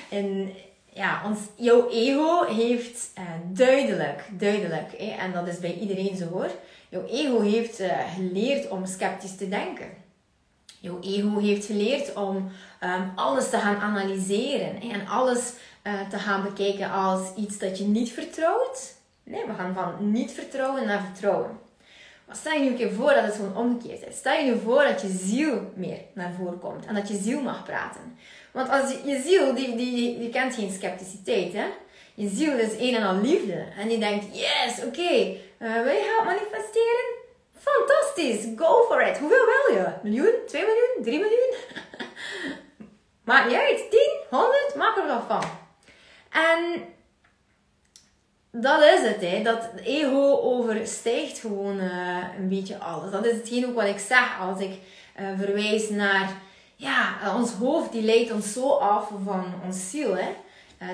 in, 0.09 0.53
ja, 0.93 1.21
ons, 1.25 1.39
jouw 1.55 1.89
ego 1.89 2.43
heeft 2.45 3.11
uh, 3.17 3.23
duidelijk, 3.45 4.29
duidelijk, 4.31 4.91
hè? 4.97 5.05
en 5.05 5.31
dat 5.31 5.47
is 5.47 5.59
bij 5.59 5.73
iedereen 5.73 6.15
zo 6.15 6.25
hoor. 6.25 6.49
Jouw 6.89 7.05
ego 7.05 7.41
heeft 7.41 7.79
uh, 7.79 8.13
geleerd 8.15 8.67
om 8.67 8.85
sceptisch 8.85 9.35
te 9.35 9.49
denken. 9.49 9.89
Jouw 10.79 10.99
ego 11.01 11.39
heeft 11.39 11.65
geleerd 11.65 12.13
om 12.13 12.35
um, 12.83 13.11
alles 13.15 13.49
te 13.49 13.57
gaan 13.57 13.77
analyseren 13.77 14.81
en 14.81 15.07
alles 15.07 15.53
te 16.09 16.19
gaan 16.19 16.43
bekijken 16.43 16.91
als 16.91 17.19
iets 17.35 17.57
dat 17.57 17.77
je 17.77 17.83
niet 17.83 18.11
vertrouwt. 18.11 18.95
Nee, 19.23 19.45
we 19.45 19.53
gaan 19.53 19.73
van 19.73 20.11
niet 20.11 20.31
vertrouwen 20.31 20.85
naar 20.85 21.03
vertrouwen. 21.03 21.59
Maar 22.29 22.37
stel 22.37 22.53
je 22.53 22.59
nu 22.59 22.67
een 22.67 22.75
keer 22.75 22.91
voor 22.91 23.13
dat 23.13 23.23
het 23.23 23.35
gewoon 23.35 23.57
omgekeerd 23.57 24.07
is. 24.07 24.17
Stel 24.17 24.33
je 24.33 24.51
nu 24.51 24.59
voor 24.59 24.83
dat 24.83 25.01
je 25.01 25.07
ziel 25.07 25.71
meer 25.75 25.99
naar 26.13 26.33
voren 26.37 26.59
komt 26.59 26.85
en 26.85 26.95
dat 26.95 27.07
je 27.07 27.17
ziel 27.17 27.41
mag 27.41 27.63
praten. 27.63 28.17
Want 28.51 28.69
als 28.69 28.93
je, 29.05 29.21
ziel, 29.25 29.55
die, 29.55 29.75
die, 29.75 30.19
die 30.19 30.29
kent 30.29 30.55
geen 30.55 30.71
scepticiteit. 30.71 31.53
Hè? 31.53 31.65
Je 32.13 32.27
ziel 32.27 32.57
is 32.57 32.73
een 32.79 32.95
en 32.95 33.03
al 33.03 33.21
liefde. 33.21 33.65
En 33.77 33.87
die 33.87 33.97
denkt, 33.97 34.25
yes, 34.37 34.77
oké, 34.77 34.87
okay, 34.87 35.41
uh, 35.59 35.73
wil 35.73 35.93
je 35.93 36.13
geld 36.13 36.25
manifesteren? 36.25 37.05
Fantastisch, 37.57 38.47
go 38.55 38.85
for 38.89 39.01
it. 39.01 39.17
Hoeveel 39.17 39.45
wil 39.45 39.77
je? 39.77 39.87
Miljoen? 40.03 40.33
2 40.47 40.65
miljoen? 40.65 41.03
3 41.03 41.19
miljoen? 41.19 41.53
Maakt 43.29 43.47
niet 43.47 43.59
uit. 43.59 43.89
10? 43.89 43.99
100? 44.29 44.75
Maak 44.75 44.97
er 44.97 45.07
wat 45.07 45.23
van. 45.27 45.43
En 46.31 46.83
dat 48.51 48.81
is 48.83 49.07
het, 49.07 49.21
hè. 49.21 49.41
Dat 49.43 49.69
ego 49.83 50.39
overstijgt 50.41 51.39
gewoon 51.39 51.79
uh, 51.79 52.17
een 52.39 52.49
beetje 52.49 52.77
alles. 52.77 53.11
Dat 53.11 53.25
is 53.25 53.35
hetgeen 53.35 53.67
ook 53.67 53.75
wat 53.75 53.87
ik 53.87 53.99
zeg 53.99 54.39
als 54.39 54.61
ik 54.61 54.71
uh, 55.19 55.27
verwijs 55.37 55.89
naar... 55.89 56.29
Ja, 56.75 57.15
ons 57.37 57.51
hoofd 57.51 57.91
die 57.91 58.01
leidt 58.01 58.31
ons 58.31 58.53
zo 58.53 58.69
af 58.69 59.11
van 59.25 59.45
ons 59.65 59.89
ziel, 59.89 60.17
hè. 60.17 60.29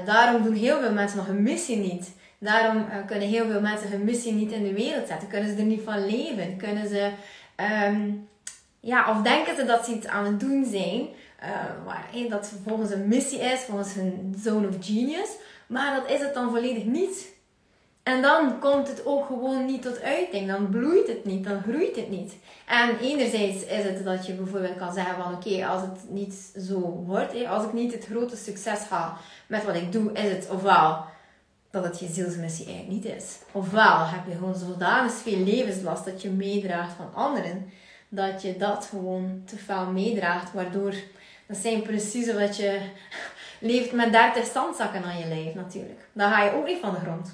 Daarom 0.05 0.43
doen 0.43 0.53
heel 0.53 0.79
veel 0.79 0.91
mensen 0.91 1.17
nog 1.17 1.27
hun 1.27 1.43
missie 1.43 1.77
niet. 1.77 2.11
Daarom 2.39 2.85
kunnen 3.07 3.27
heel 3.27 3.45
veel 3.45 3.61
mensen 3.61 3.89
hun 3.89 4.03
missie 4.03 4.33
niet 4.33 4.51
in 4.51 4.63
de 4.63 4.73
wereld 4.73 5.07
zetten. 5.07 5.27
Kunnen 5.27 5.49
ze 5.49 5.55
er 5.55 5.63
niet 5.63 5.83
van 5.83 6.05
leven. 6.05 6.57
Kunnen 6.57 6.87
ze... 6.87 7.11
Um, 7.87 8.27
ja, 8.79 9.09
of 9.11 9.21
denken 9.21 9.55
ze 9.55 9.65
dat 9.65 9.85
ze 9.85 9.93
iets 9.93 10.07
aan 10.07 10.25
het 10.25 10.39
doen 10.39 10.65
zijn... 10.65 11.07
waar, 11.85 12.09
dat 12.29 12.51
volgens 12.67 12.91
een 12.91 13.07
missie 13.07 13.39
is, 13.39 13.59
volgens 13.59 13.93
hun 13.93 14.35
zone 14.37 14.67
of 14.67 14.75
genius. 14.79 15.29
Maar 15.67 15.95
dat 15.95 16.09
is 16.09 16.19
het 16.19 16.33
dan 16.33 16.49
volledig 16.49 16.83
niet. 16.83 17.33
En 18.05 18.21
dan 18.21 18.59
komt 18.59 18.87
het 18.87 19.05
ook 19.05 19.25
gewoon 19.25 19.65
niet 19.65 19.81
tot 19.81 20.01
uiting. 20.01 20.47
Dan 20.47 20.69
bloeit 20.69 21.07
het 21.07 21.25
niet, 21.25 21.43
dan 21.43 21.61
groeit 21.61 21.95
het 21.95 22.09
niet. 22.09 22.33
En 22.65 22.99
enerzijds 22.99 23.65
is 23.65 23.83
het 23.83 24.03
dat 24.03 24.25
je 24.25 24.33
bijvoorbeeld 24.33 24.77
kan 24.77 24.93
zeggen 24.93 25.15
van 25.15 25.33
oké, 25.33 25.65
als 25.65 25.81
het 25.81 26.09
niet 26.09 26.33
zo 26.67 26.79
wordt, 26.79 27.45
als 27.45 27.63
ik 27.63 27.73
niet 27.73 27.93
het 27.93 28.05
grote 28.05 28.35
succes 28.35 28.79
haal 28.79 29.17
met 29.47 29.65
wat 29.65 29.75
ik 29.75 29.91
doe, 29.91 30.11
is 30.11 30.31
het 30.31 30.49
ofwel 30.49 31.05
dat 31.71 31.83
het 31.83 31.99
je 31.99 32.07
zielsmissie 32.07 32.65
eigenlijk 32.65 33.03
niet 33.03 33.15
is. 33.15 33.37
Ofwel 33.51 34.05
heb 34.07 34.27
je 34.27 34.35
gewoon 34.37 34.55
zodanig 34.55 35.11
veel 35.11 35.39
levenslast 35.39 36.05
dat 36.05 36.21
je 36.21 36.29
meedraagt 36.29 36.93
van 36.93 37.13
anderen, 37.13 37.69
dat 38.09 38.41
je 38.41 38.57
dat 38.57 38.87
gewoon 38.89 39.41
te 39.45 39.57
veel 39.57 39.85
meedraagt, 39.85 40.53
waardoor 40.53 40.93
dat 41.47 41.57
zijn 41.57 41.81
precies 41.81 42.33
wat 42.33 42.57
je 42.57 42.79
leeft 43.65 43.91
met 43.91 44.11
30 44.11 44.45
zandzakken 44.45 45.03
aan 45.03 45.17
je 45.17 45.25
lijf 45.25 45.53
natuurlijk. 45.53 45.99
Dan 46.13 46.31
ga 46.31 46.43
je 46.43 46.51
ook 46.51 46.65
niet 46.65 46.79
van 46.79 46.93
de 46.93 46.99
grond. 46.99 47.33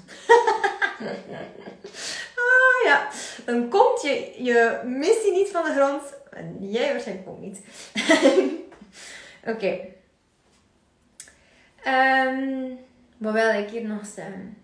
ah 2.44 2.84
ja, 2.84 3.08
dan 3.44 3.68
komt 3.68 4.02
je, 4.02 4.34
je 4.42 4.80
missie 4.84 5.32
niet 5.32 5.50
van 5.50 5.64
de 5.64 5.72
grond. 5.72 6.02
En 6.30 6.56
jij 6.70 6.92
waarschijnlijk 6.92 7.28
ook 7.28 7.40
niet. 7.40 7.60
Oké. 9.54 9.78
Um, 11.86 12.78
wat 13.16 13.32
wil 13.32 13.50
ik 13.50 13.70
hier 13.70 13.84
nog 13.84 14.06
zeggen? 14.06 14.56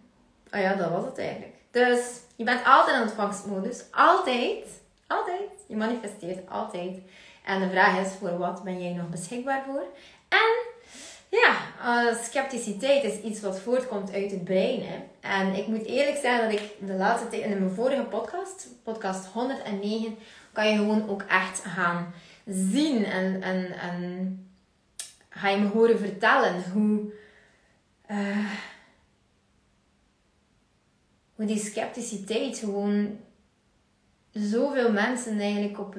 Ah 0.50 0.60
ja, 0.60 0.74
dat 0.74 0.90
was 0.90 1.04
het 1.04 1.18
eigenlijk. 1.18 1.54
Dus 1.70 2.20
je 2.36 2.44
bent 2.44 2.64
altijd 2.64 2.96
in 2.96 3.02
ontvangstmodus. 3.02 3.84
Altijd. 3.90 4.64
Altijd. 5.06 5.50
Je 5.66 5.76
manifesteert 5.76 6.50
altijd. 6.50 6.98
En 7.44 7.60
de 7.60 7.70
vraag 7.70 8.06
is, 8.06 8.12
voor 8.12 8.38
wat 8.38 8.62
ben 8.62 8.82
jij 8.82 8.92
nog 8.92 9.08
beschikbaar 9.08 9.62
voor? 9.66 9.84
En 10.28 10.67
ja, 11.30 11.56
uh, 11.82 12.14
scepticiteit 12.22 13.04
is 13.04 13.20
iets 13.20 13.40
wat 13.40 13.60
voortkomt 13.60 14.12
uit 14.12 14.30
het 14.30 14.44
brein. 14.44 14.82
Hè. 14.82 14.96
En 15.20 15.54
ik 15.54 15.66
moet 15.66 15.84
eerlijk 15.84 16.16
zeggen 16.16 16.50
dat 16.50 16.60
ik 16.60 16.86
de 16.86 16.92
laatste 16.94 17.28
tijd, 17.28 17.42
in 17.42 17.58
mijn 17.58 17.70
vorige 17.70 18.02
podcast, 18.02 18.68
podcast 18.82 19.26
109, 19.26 20.16
kan 20.52 20.68
je 20.68 20.76
gewoon 20.76 21.08
ook 21.08 21.22
echt 21.22 21.60
gaan 21.64 22.14
zien 22.46 23.04
en, 23.04 23.42
en, 23.42 23.72
en 23.72 24.48
ga 25.28 25.48
je 25.48 25.56
me 25.56 25.68
horen 25.68 25.98
vertellen 25.98 26.70
hoe, 26.72 27.12
uh, 28.10 28.52
hoe 31.34 31.46
die 31.46 31.58
scepticiteit 31.58 32.58
gewoon 32.58 33.18
zoveel 34.32 34.92
mensen 34.92 35.40
eigenlijk 35.40 35.78
op 35.78 35.96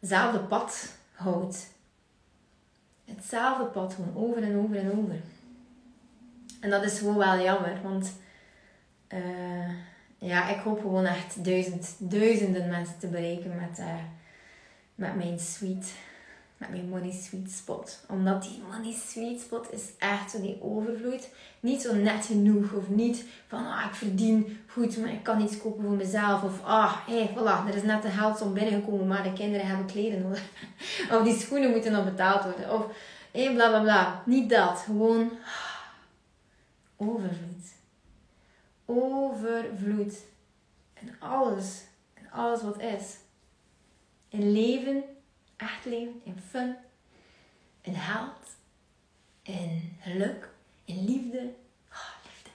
hetzelfde 0.00 0.38
pad 0.38 0.96
houdt. 1.12 1.71
Hetzelfde 3.16 3.64
pad 3.64 3.94
gewoon 3.94 4.16
over 4.16 4.42
en 4.42 4.56
over 4.56 4.76
en 4.76 4.90
over. 4.98 5.20
En 6.60 6.70
dat 6.70 6.84
is 6.84 6.98
gewoon 6.98 7.16
wel 7.16 7.38
jammer, 7.38 7.82
want 7.82 8.12
uh, 9.08 9.68
ja, 10.18 10.48
ik 10.48 10.60
hoop 10.60 10.80
gewoon 10.80 11.06
echt 11.06 11.44
duizend, 11.44 11.96
duizenden 11.98 12.68
mensen 12.68 12.98
te 12.98 13.06
bereiken 13.06 13.56
met, 13.60 13.78
uh, 13.78 13.94
met 14.94 15.16
mijn 15.16 15.38
sweet 15.38 15.94
met 16.62 16.70
mijn 16.70 16.88
money 16.88 17.12
sweet 17.12 17.50
spot. 17.50 18.04
Omdat 18.08 18.42
die 18.42 18.62
money 18.70 18.92
sweet 18.92 19.40
spot 19.40 19.72
is 19.72 19.82
echt 19.98 20.30
zo 20.30 20.40
die 20.40 20.62
overvloeit. 20.62 21.34
Niet 21.60 21.82
zo 21.82 21.94
net 21.94 22.26
genoeg 22.26 22.72
of 22.72 22.88
niet 22.88 23.24
van 23.46 23.66
ah, 23.66 23.84
ik 23.86 23.94
verdien 23.94 24.58
goed, 24.66 24.98
maar 24.98 25.12
ik 25.12 25.22
kan 25.22 25.40
iets 25.40 25.58
kopen 25.58 25.84
voor 25.84 25.96
mezelf. 25.96 26.42
Of 26.42 26.64
ah, 26.64 27.06
hé, 27.06 27.24
hey, 27.24 27.34
voilà, 27.34 27.68
er 27.68 27.74
is 27.74 27.82
net 27.82 28.02
de 28.02 28.08
geldsom 28.08 28.54
binnengekomen, 28.54 29.06
maar 29.06 29.22
de 29.22 29.32
kinderen 29.32 29.66
hebben 29.66 29.86
kleren 29.86 30.22
nodig. 30.22 30.42
of 31.12 31.22
die 31.22 31.38
schoenen 31.38 31.70
moeten 31.70 31.92
nog 31.92 32.04
betaald 32.04 32.42
worden. 32.44 32.72
Of 32.72 32.86
hé, 33.32 33.52
bla 33.52 33.68
bla 33.68 33.80
bla. 33.80 34.22
Niet 34.26 34.50
dat. 34.50 34.78
Gewoon 34.78 35.30
ah, 35.44 37.08
overvloed. 37.08 37.74
Overvloed. 38.84 40.14
En 40.94 41.14
alles. 41.18 41.82
En 42.14 42.30
alles 42.30 42.62
wat 42.62 42.80
is. 42.80 43.16
In 44.28 44.52
leven 44.52 45.04
echt 45.56 45.84
leven, 45.84 46.20
in 46.24 46.42
fun, 46.50 46.76
in 47.80 47.94
held, 47.94 48.56
in 49.42 49.96
geluk, 50.00 50.48
in 50.84 51.04
liefde. 51.04 51.52
Oh, 51.90 52.14
liefde. 52.24 52.50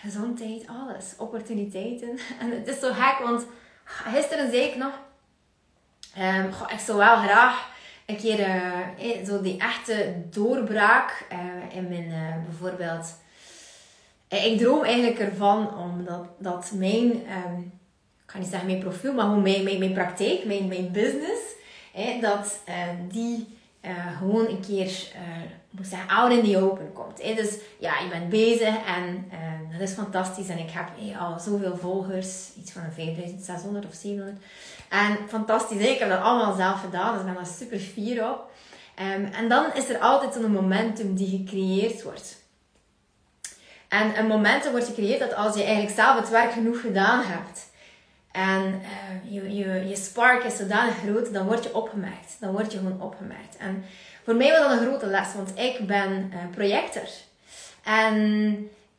Gezondheid, 0.00 0.66
alles. 0.66 1.14
Opportuniteiten. 1.16 2.18
En 2.38 2.50
het 2.50 2.68
is 2.68 2.80
zo 2.80 2.92
gek, 2.92 3.18
want 3.18 3.46
gisteren 3.84 4.50
zei 4.50 4.62
ik 4.62 4.76
nog, 4.76 4.98
um, 6.18 6.52
goh, 6.52 6.72
ik 6.72 6.78
zou 6.78 6.98
wel 6.98 7.16
graag 7.16 7.68
een 8.06 8.16
keer 8.16 8.48
uh, 8.48 9.24
zo 9.26 9.42
die 9.42 9.58
echte 9.58 10.22
doorbraak 10.30 11.26
uh, 11.32 11.76
in 11.76 11.88
mijn 11.88 12.44
bijvoorbeeld. 12.44 13.18
Ik 14.28 14.58
droom 14.58 14.84
eigenlijk 14.84 15.18
ervan 15.18 15.78
omdat 15.78 16.28
dat 16.38 16.72
mijn 16.74 17.32
um, 17.46 17.79
ik 18.30 18.36
ga 18.36 18.42
niet 18.42 18.50
zeggen 18.50 18.68
mijn 18.68 18.80
profiel, 18.80 19.12
maar 19.12 19.24
gewoon 19.24 19.42
mijn, 19.42 19.78
mijn, 19.78 19.92
praktijk, 19.92 20.44
mijn, 20.44 20.68
mijn 20.68 20.90
business, 20.92 21.40
hè, 21.92 22.18
dat 22.20 22.60
uh, 22.68 22.74
die 23.08 23.58
uh, 23.84 24.18
gewoon 24.18 24.46
een 24.46 24.60
keer, 24.60 24.86
uh, 24.86 25.20
moet 25.70 25.86
zeggen, 25.86 26.08
out 26.08 26.32
in 26.32 26.44
the 26.44 26.62
open 26.62 26.92
komt. 26.92 27.22
Hè. 27.22 27.34
Dus 27.34 27.58
ja, 27.78 27.98
je 27.98 28.08
bent 28.08 28.28
bezig 28.28 28.74
en 28.86 29.30
dat 29.72 29.80
is 29.88 29.92
fantastisch. 29.94 30.48
En 30.48 30.58
ik 30.58 30.70
heb 30.70 30.88
al 31.20 31.38
zoveel 31.38 31.76
volgers, 31.76 32.48
iets 32.58 32.72
van 32.72 32.82
5600 32.94 33.86
of 33.86 33.94
700. 33.94 34.36
En 34.88 35.18
fantastisch, 35.28 35.78
ik 35.78 35.98
heb 35.98 36.08
dat 36.08 36.22
allemaal 36.22 36.56
zelf 36.56 36.80
gedaan, 36.80 37.12
dus 37.12 37.20
ik 37.20 37.26
ben 37.26 37.34
daar 37.34 37.46
super 37.46 37.78
fier 37.78 38.30
op. 38.30 38.50
Um, 39.00 39.24
en 39.24 39.48
dan 39.48 39.74
is 39.74 39.88
er 39.88 39.98
altijd 39.98 40.34
zo'n 40.34 40.52
momentum 40.52 41.14
die 41.14 41.38
gecreëerd 41.38 42.02
wordt. 42.02 42.38
En 43.88 44.18
een 44.18 44.26
momentum 44.26 44.70
wordt 44.70 44.86
gecreëerd 44.86 45.20
dat 45.20 45.34
als 45.34 45.54
je 45.54 45.62
eigenlijk 45.62 45.94
zelf 45.94 46.18
het 46.18 46.30
werk 46.30 46.52
genoeg 46.52 46.80
gedaan 46.80 47.22
hebt, 47.22 47.69
en 48.32 48.82
uh, 48.82 49.32
je, 49.32 49.56
je, 49.56 49.88
je 49.88 49.96
spark 49.96 50.44
is 50.44 50.56
zodanig 50.56 50.94
groot, 50.98 51.32
dan 51.32 51.46
word 51.46 51.64
je 51.64 51.74
opgemerkt. 51.74 52.36
Dan 52.40 52.52
word 52.52 52.72
je 52.72 52.78
gewoon 52.78 53.02
opgemerkt. 53.02 53.56
En 53.58 53.84
voor 54.24 54.34
mij 54.34 54.50
was 54.50 54.60
dat 54.60 54.70
een 54.70 54.86
grote 54.86 55.06
les, 55.06 55.34
want 55.34 55.52
ik 55.54 55.86
ben 55.86 56.32
uh, 56.32 56.38
projector. 56.54 57.08
En 57.84 58.16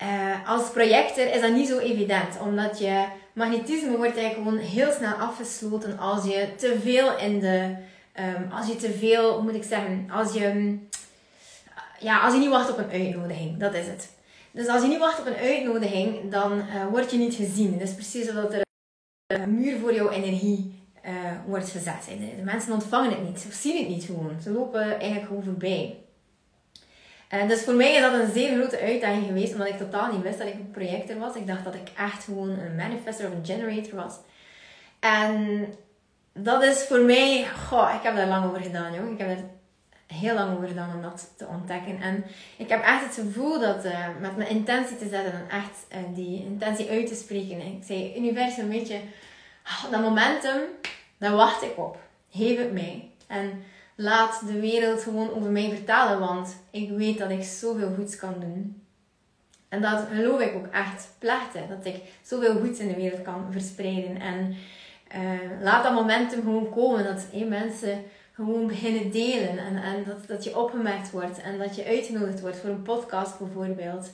uh, 0.01 0.49
als 0.49 0.69
projector 0.69 1.33
is 1.33 1.41
dat 1.41 1.51
niet 1.51 1.67
zo 1.67 1.77
evident, 1.77 2.39
omdat 2.39 2.79
je 2.79 3.05
magnetisme 3.33 3.97
wordt 3.97 4.17
eigenlijk 4.17 4.49
gewoon 4.49 4.57
heel 4.57 4.91
snel 4.91 5.13
afgesloten 5.13 5.99
als 5.99 6.23
je 6.23 6.47
te 6.55 6.79
veel 6.83 7.17
in 7.17 7.39
de, 7.39 7.75
um, 8.19 8.51
als 8.51 8.67
je 8.67 8.75
te 8.75 8.91
veel, 8.91 9.41
moet 9.41 9.55
ik 9.55 9.63
zeggen, 9.63 10.07
als 10.11 10.33
je, 10.33 10.77
ja, 11.99 12.19
als 12.19 12.33
je 12.33 12.39
niet 12.39 12.49
wacht 12.49 12.71
op 12.71 12.77
een 12.77 12.91
uitnodiging, 12.91 13.59
dat 13.59 13.73
is 13.73 13.87
het. 13.87 14.09
Dus 14.51 14.67
als 14.67 14.81
je 14.81 14.87
niet 14.87 14.99
wacht 14.99 15.19
op 15.19 15.25
een 15.25 15.35
uitnodiging, 15.35 16.31
dan 16.31 16.63
word 16.91 17.11
je 17.11 17.17
niet 17.17 17.35
gezien. 17.35 17.73
Het 17.73 17.81
is 17.81 17.93
precies 17.93 18.25
zoals 18.25 18.53
er 18.53 18.69
muur 19.47 19.79
voor 19.79 19.93
jouw 19.93 20.09
energie 20.09 20.83
uh, 21.05 21.11
wordt 21.45 21.69
gezet. 21.69 22.05
De 22.37 22.43
mensen 22.43 22.73
ontvangen 22.73 23.09
het 23.09 23.23
niet, 23.23 23.45
of 23.47 23.53
zien 23.53 23.77
het 23.77 23.87
niet 23.87 24.03
gewoon. 24.03 24.41
Ze 24.41 24.51
lopen 24.51 24.99
eigenlijk 24.99 25.27
gewoon 25.27 25.43
voorbij. 25.43 25.97
En 27.27 27.47
dus 27.47 27.63
voor 27.63 27.73
mij 27.73 27.93
is 27.93 28.01
dat 28.01 28.13
een 28.13 28.31
zeer 28.31 28.57
grote 28.57 28.79
uitdaging 28.79 29.25
geweest, 29.25 29.53
omdat 29.53 29.67
ik 29.67 29.77
totaal 29.77 30.11
niet 30.11 30.21
wist 30.21 30.37
dat 30.37 30.47
ik 30.47 30.53
een 30.53 30.71
projector 30.71 31.17
was. 31.17 31.35
Ik 31.35 31.47
dacht 31.47 31.63
dat 31.63 31.75
ik 31.75 31.91
echt 31.97 32.23
gewoon 32.23 32.49
een 32.49 32.75
manifester 32.75 33.27
of 33.27 33.33
een 33.33 33.45
generator 33.45 33.95
was. 33.95 34.15
En 34.99 35.65
dat 36.33 36.63
is 36.63 36.83
voor 36.83 36.99
mij, 36.99 37.47
goh, 37.67 37.93
ik 37.95 38.03
heb 38.03 38.15
daar 38.15 38.27
lang 38.27 38.45
over 38.45 38.61
gedaan, 38.61 38.93
joh. 38.93 39.11
Ik 39.11 39.17
heb 39.17 39.29
er 39.29 39.43
heel 40.11 40.33
lang 40.33 40.55
over 40.55 40.67
gedaan 40.67 40.95
om 40.95 41.01
dat 41.01 41.33
te 41.37 41.47
ontdekken. 41.47 42.01
En 42.01 42.23
ik 42.57 42.69
heb 42.69 42.83
echt 42.83 43.05
het 43.05 43.13
gevoel 43.13 43.59
dat 43.59 43.85
uh, 43.85 44.07
met 44.19 44.37
mijn 44.37 44.49
intentie 44.49 44.97
te 44.97 45.07
zetten 45.07 45.33
en 45.33 45.49
echt 45.49 45.85
uh, 45.91 46.15
die 46.15 46.45
intentie 46.45 46.89
uit 46.89 47.07
te 47.07 47.15
spreken. 47.15 47.61
Ik 47.61 47.83
zei, 47.83 48.13
universum, 48.17 48.69
weet 48.69 48.87
je, 48.87 48.99
oh, 49.65 49.91
dat 49.91 50.01
momentum, 50.01 50.61
daar 51.17 51.35
wacht 51.35 51.63
ik 51.63 51.77
op. 51.77 51.99
Geef 52.29 52.57
het 52.57 52.73
mij. 52.73 53.09
En 53.27 53.63
laat 53.95 54.41
de 54.47 54.59
wereld 54.59 55.01
gewoon 55.01 55.33
over 55.33 55.51
mij 55.51 55.69
vertellen, 55.69 56.19
want 56.19 56.55
ik 56.71 56.89
weet 56.89 57.17
dat 57.17 57.29
ik 57.29 57.43
zoveel 57.43 57.93
goeds 57.95 58.15
kan 58.15 58.33
doen. 58.39 58.83
En 59.69 59.81
dat 59.81 60.07
geloof 60.13 60.39
ik 60.39 60.55
ook 60.55 60.67
echt 60.67 61.09
plechtig, 61.19 61.61
dat 61.67 61.85
ik 61.85 61.95
zoveel 62.21 62.59
goeds 62.59 62.79
in 62.79 62.87
de 62.87 62.95
wereld 62.95 63.21
kan 63.21 63.47
verspreiden. 63.51 64.19
En 64.19 64.55
uh, 65.15 65.61
laat 65.61 65.83
dat 65.83 65.93
momentum 65.93 66.41
gewoon 66.41 66.69
komen, 66.69 67.03
dat 67.03 67.27
hey, 67.31 67.45
mensen 67.45 68.03
gewoon 68.31 68.67
beginnen 68.67 69.11
delen. 69.11 69.57
En, 69.57 69.83
en 69.83 70.03
dat, 70.03 70.27
dat 70.27 70.43
je 70.43 70.57
opgemerkt 70.57 71.11
wordt 71.11 71.41
en 71.41 71.57
dat 71.57 71.75
je 71.75 71.85
uitgenodigd 71.85 72.41
wordt 72.41 72.57
voor 72.57 72.69
een 72.69 72.81
podcast 72.81 73.39
bijvoorbeeld. 73.39 74.11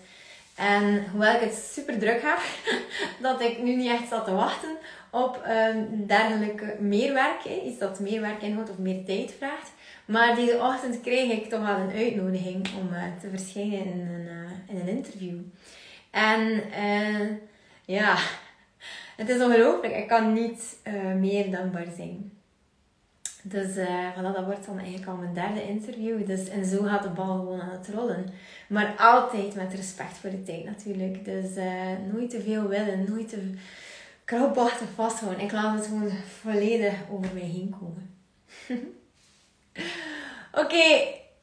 En 0.55 1.09
hoewel 1.11 1.35
ik 1.35 1.41
het 1.41 1.69
super 1.73 1.99
druk 1.99 2.21
heb, 2.21 2.39
dat 3.27 3.41
ik 3.41 3.63
nu 3.63 3.75
niet 3.75 3.91
echt 3.91 4.07
zat 4.07 4.25
te 4.25 4.31
wachten 4.31 4.77
op 5.09 5.41
um, 5.47 6.05
dergelijke 6.07 6.75
meerwerk. 6.79 7.45
Iets 7.65 7.79
dat 7.79 7.99
meer 7.99 8.21
werk 8.21 8.41
inhoudt 8.41 8.69
of 8.69 8.77
meer 8.77 9.05
tijd 9.05 9.33
vraagt. 9.37 9.71
Maar 10.05 10.35
deze 10.35 10.57
ochtend 10.57 11.01
kreeg 11.01 11.31
ik 11.31 11.49
toch 11.49 11.65
wel 11.65 11.77
een 11.77 11.95
uitnodiging 11.95 12.67
om 12.79 12.93
uh, 12.93 13.03
te 13.21 13.29
verschijnen 13.29 13.85
in 13.85 13.99
een, 13.99 14.25
uh, 14.25 14.75
in 14.75 14.79
een 14.79 14.95
interview. 14.95 15.37
En 16.11 16.63
uh, 16.79 17.29
ja, 17.85 18.17
het 19.17 19.29
is 19.29 19.41
ongelooflijk. 19.41 19.95
Ik 19.95 20.07
kan 20.07 20.33
niet 20.33 20.77
meer 21.15 21.51
dankbaar 21.51 21.87
zijn. 21.95 22.36
Dus 23.49 23.75
uh, 23.75 24.11
voilà, 24.11 24.33
dat 24.35 24.45
wordt 24.45 24.65
dan 24.65 24.77
eigenlijk 24.77 25.07
al 25.07 25.15
mijn 25.15 25.33
derde 25.33 25.67
interview. 25.67 26.25
Dus, 26.25 26.49
en 26.49 26.65
zo 26.65 26.83
gaat 26.83 27.03
de 27.03 27.09
bal 27.09 27.37
gewoon 27.37 27.61
aan 27.61 27.69
het 27.69 27.89
rollen. 27.93 28.25
Maar 28.67 28.95
altijd 28.97 29.55
met 29.55 29.73
respect 29.73 30.17
voor 30.17 30.29
de 30.29 30.43
tijd 30.43 30.63
natuurlijk. 30.63 31.25
Dus 31.25 31.55
uh, 31.55 31.91
nooit 32.13 32.29
te 32.29 32.41
veel 32.41 32.67
willen, 32.67 33.05
nooit 33.09 33.29
te 33.29 33.53
krampachtig 34.23 34.87
vasthouden. 34.95 35.43
Ik 35.43 35.51
laat 35.51 35.77
het 35.77 35.85
gewoon 35.85 36.11
volledig 36.41 36.93
over 37.11 37.33
mij 37.33 37.43
heen 37.43 37.75
komen. 37.79 38.15
Oké, 40.63 40.85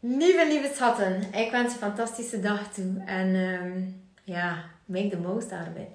lieve, 0.01 0.47
lieve 0.47 0.71
schatten. 0.75 1.23
Ik 1.33 1.51
wens 1.51 1.75
je 1.75 1.81
een 1.81 1.95
fantastische 1.95 2.41
dag 2.41 2.73
toe. 2.73 3.03
En 3.07 3.35
um, 3.35 4.03
ja, 4.25 4.65
make 4.85 5.09
the 5.09 5.19
most 5.19 5.53
out 5.53 5.69
of 5.69 5.77
it. 5.77 5.89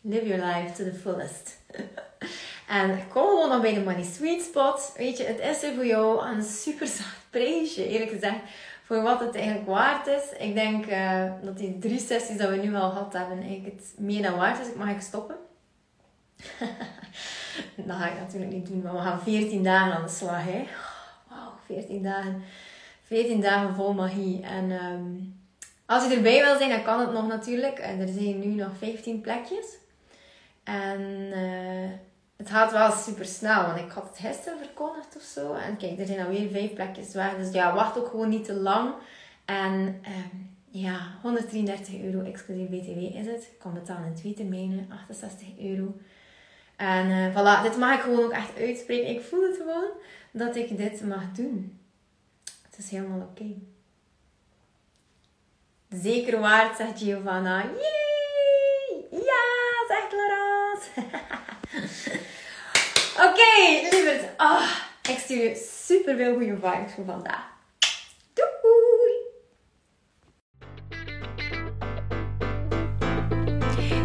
Live 0.00 0.26
your 0.26 0.44
life 0.44 0.72
to 0.72 0.84
the 0.84 0.94
fullest. 0.94 1.58
En 2.72 3.08
kom 3.08 3.26
gewoon 3.26 3.48
nog 3.48 3.60
bij 3.60 3.74
de 3.74 3.80
Money 3.80 4.02
Sweet 4.02 4.42
Spot. 4.42 4.92
Weet 4.96 5.16
je, 5.16 5.24
het 5.24 5.38
is 5.38 5.70
voor 5.74 5.86
jou 5.86 6.26
een 6.26 6.42
super 6.42 6.86
zacht 6.86 7.26
prijsje, 7.30 7.88
eerlijk 7.88 8.10
gezegd. 8.10 8.36
Voor 8.84 9.02
wat 9.02 9.20
het 9.20 9.34
eigenlijk 9.34 9.66
waard 9.66 10.06
is. 10.06 10.22
Ik 10.38 10.54
denk 10.54 10.86
uh, 10.86 11.32
dat 11.42 11.58
die 11.58 11.78
drie 11.78 11.98
sessies 11.98 12.36
dat 12.36 12.48
we 12.48 12.56
nu 12.56 12.74
al 12.74 12.90
gehad 12.90 13.12
hebben, 13.12 13.40
eigenlijk 13.40 13.76
het 13.76 13.94
meer 13.98 14.22
dan 14.22 14.36
waard 14.36 14.60
is. 14.60 14.66
Ik 14.66 14.76
mag 14.76 14.88
ik 14.88 15.00
stoppen. 15.00 15.36
dat 17.86 17.96
ga 17.96 18.10
ik 18.10 18.18
natuurlijk 18.18 18.52
niet 18.52 18.66
doen, 18.66 18.82
maar 18.82 18.92
we 18.92 18.98
gaan 18.98 19.20
14 19.20 19.62
dagen 19.62 19.92
aan 19.92 20.02
de 20.02 20.08
slag. 20.08 20.44
Wauw. 21.28 21.52
14 21.66 22.02
dagen. 22.02 22.42
14 23.02 23.40
dagen 23.40 23.74
vol 23.74 23.92
magie. 23.92 24.42
En 24.42 24.70
ehm, 24.70 25.04
als 25.86 26.08
je 26.08 26.16
erbij 26.16 26.44
wil 26.44 26.56
zijn, 26.56 26.70
dan 26.70 26.82
kan 26.82 27.00
het 27.00 27.12
nog 27.12 27.26
natuurlijk. 27.26 27.78
En 27.78 28.00
er 28.00 28.08
zijn 28.08 28.38
nu 28.38 28.46
nog 28.46 28.70
15 28.78 29.20
plekjes. 29.20 29.66
En 30.64 31.00
uh, 31.34 31.90
het 32.42 32.50
gaat 32.50 32.72
wel 32.72 32.90
super 32.90 33.24
snel, 33.24 33.66
want 33.66 33.78
ik 33.78 33.90
had 33.90 34.08
het 34.08 34.18
gisteren 34.18 34.58
verkondigd 34.58 35.16
of 35.16 35.22
zo. 35.22 35.52
En 35.52 35.76
kijk, 35.76 35.98
er 35.98 36.06
zijn 36.06 36.24
alweer 36.24 36.50
5 36.50 36.72
plekjes 36.72 37.14
weg. 37.14 37.36
Dus 37.36 37.52
ja, 37.52 37.74
wacht 37.74 37.98
ook 37.98 38.08
gewoon 38.08 38.28
niet 38.28 38.44
te 38.44 38.54
lang. 38.54 38.94
En 39.44 39.72
um, 40.06 40.50
ja, 40.70 41.18
133 41.22 42.02
euro 42.02 42.22
exclusief 42.22 42.68
BTW 42.68 43.16
is 43.16 43.26
het. 43.26 43.42
Ik 43.42 43.58
kan 43.58 43.74
betalen 43.74 44.06
in 44.06 44.14
twee 44.14 44.34
termijnen, 44.34 44.90
68 44.90 45.48
euro. 45.60 45.94
En 46.76 47.08
uh, 47.08 47.30
voilà, 47.30 47.62
dit 47.62 47.76
mag 47.76 47.94
ik 47.94 48.00
gewoon 48.00 48.24
ook 48.24 48.32
echt 48.32 48.58
uitspreken. 48.58 49.10
Ik 49.10 49.20
voel 49.20 49.42
het 49.42 49.56
gewoon 49.56 49.90
dat 50.30 50.56
ik 50.56 50.76
dit 50.76 51.06
mag 51.06 51.32
doen. 51.32 51.78
Het 52.70 52.78
is 52.78 52.90
helemaal 52.90 53.20
oké. 53.20 53.54
Zeker 55.88 56.40
waard, 56.40 56.76
zegt 56.76 56.98
Giovanna. 56.98 57.62
Yay! 57.62 59.04
Ja, 59.10 59.44
zegt 59.88 60.12
Laurence. 60.12 60.90
oké, 63.16 63.26
okay, 63.26 63.88
lieverd. 63.90 64.22
Oh, 64.36 64.62
ik 65.10 65.18
stuur 65.18 65.42
je 65.42 65.68
super 65.86 66.16
veel 66.16 66.32
goede 66.32 66.54
vibes 66.54 66.92
voor 66.94 67.04
vandaag. 67.04 67.50
Doei! 68.34 69.12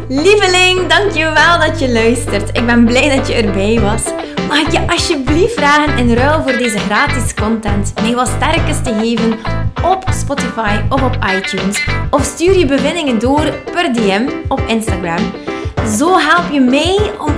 Lieveling, 0.08 0.86
dankjewel 0.86 1.58
dat 1.58 1.80
je 1.80 1.92
luistert. 1.92 2.56
Ik 2.56 2.66
ben 2.66 2.84
blij 2.84 3.16
dat 3.16 3.28
je 3.28 3.34
erbij 3.34 3.80
was. 3.80 4.02
Mag 4.48 4.58
ik 4.58 4.72
je 4.72 4.86
alsjeblieft 4.86 5.54
vragen 5.54 5.98
in 5.98 6.14
ruil 6.14 6.42
voor 6.42 6.56
deze 6.56 6.78
gratis 6.78 7.34
content 7.34 7.94
mij 8.00 8.14
wat 8.14 8.28
sterkes 8.28 8.82
te 8.82 8.94
geven 9.00 9.38
op 9.84 10.04
Spotify 10.10 10.80
of 10.88 11.02
op 11.02 11.18
iTunes? 11.36 11.86
Of 12.10 12.24
stuur 12.24 12.58
je 12.58 12.66
bevindingen 12.66 13.18
door 13.18 13.52
per 13.72 13.92
DM 13.92 14.28
op 14.48 14.60
Instagram. 14.66 15.32
Zo 15.96 16.18
help 16.18 16.52
je 16.52 16.60
mij 16.60 17.12
om 17.18 17.37